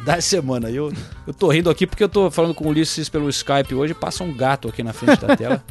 [0.06, 0.70] da semana.
[0.70, 0.92] Eu,
[1.26, 4.24] eu tô rindo aqui porque eu tô falando com o Ulisses pelo Skype hoje, passa
[4.24, 5.64] um gato aqui na frente da tela.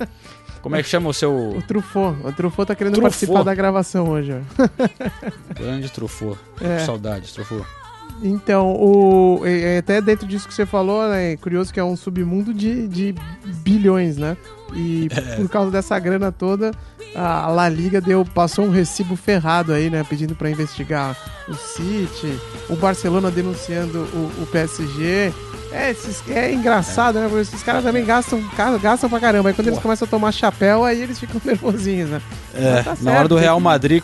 [0.63, 1.33] Como é que chama o seu.
[1.57, 2.17] O Truffaut.
[2.25, 3.13] O Truffaut tá querendo Truffaut.
[3.13, 4.33] participar da gravação hoje.
[5.57, 6.39] Grande Truffaut.
[6.61, 6.79] É.
[6.81, 7.67] Saudades, Truffaut.
[8.23, 11.97] Então, o, é, até dentro disso que você falou, né, é curioso que é um
[11.97, 13.15] submundo de, de
[13.65, 14.37] bilhões, né?
[14.75, 15.37] E é.
[15.37, 16.71] por causa dessa grana toda,
[17.15, 20.05] a La Liga deu, passou um recibo ferrado aí, né?
[20.09, 21.17] Pedindo para investigar
[21.49, 22.39] o City,
[22.71, 25.33] o Barcelona denunciando o, o PSG.
[25.73, 27.27] É, esses, é engraçado, né?
[27.27, 28.43] Porque esses caras também gastam,
[28.81, 29.49] gastam pra caramba.
[29.49, 32.23] Aí quando eles começam a tomar chapéu, aí eles ficam nervosinhos, né?
[32.55, 34.03] É, tá na hora do Real Madrid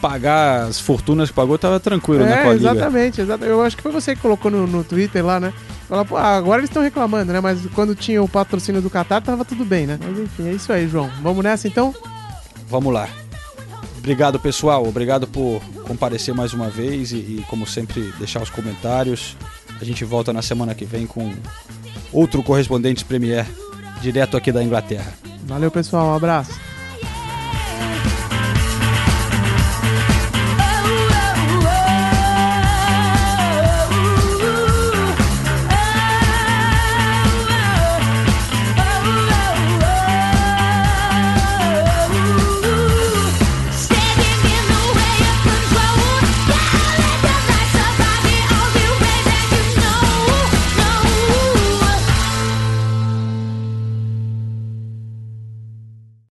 [0.00, 2.54] pagar as fortunas que pagou, tava tranquilo, né, é, né?
[2.54, 3.50] exatamente, exatamente.
[3.50, 5.52] Eu acho que foi você que colocou no, no Twitter lá, né?
[5.88, 7.40] Fala, pô, agora eles estão reclamando, né?
[7.40, 9.98] Mas quando tinha o patrocínio do Qatar, tava tudo bem, né?
[10.00, 11.10] Mas enfim, é isso aí, João.
[11.22, 11.94] Vamos nessa então?
[12.68, 13.08] Vamos lá.
[13.98, 14.86] Obrigado, pessoal.
[14.86, 19.36] Obrigado por comparecer mais uma vez e, e, como sempre, deixar os comentários.
[19.80, 21.34] A gente volta na semana que vem com
[22.12, 23.46] outro correspondente Premier
[24.00, 25.12] direto aqui da Inglaterra.
[25.44, 26.08] Valeu, pessoal.
[26.08, 26.69] Um abraço.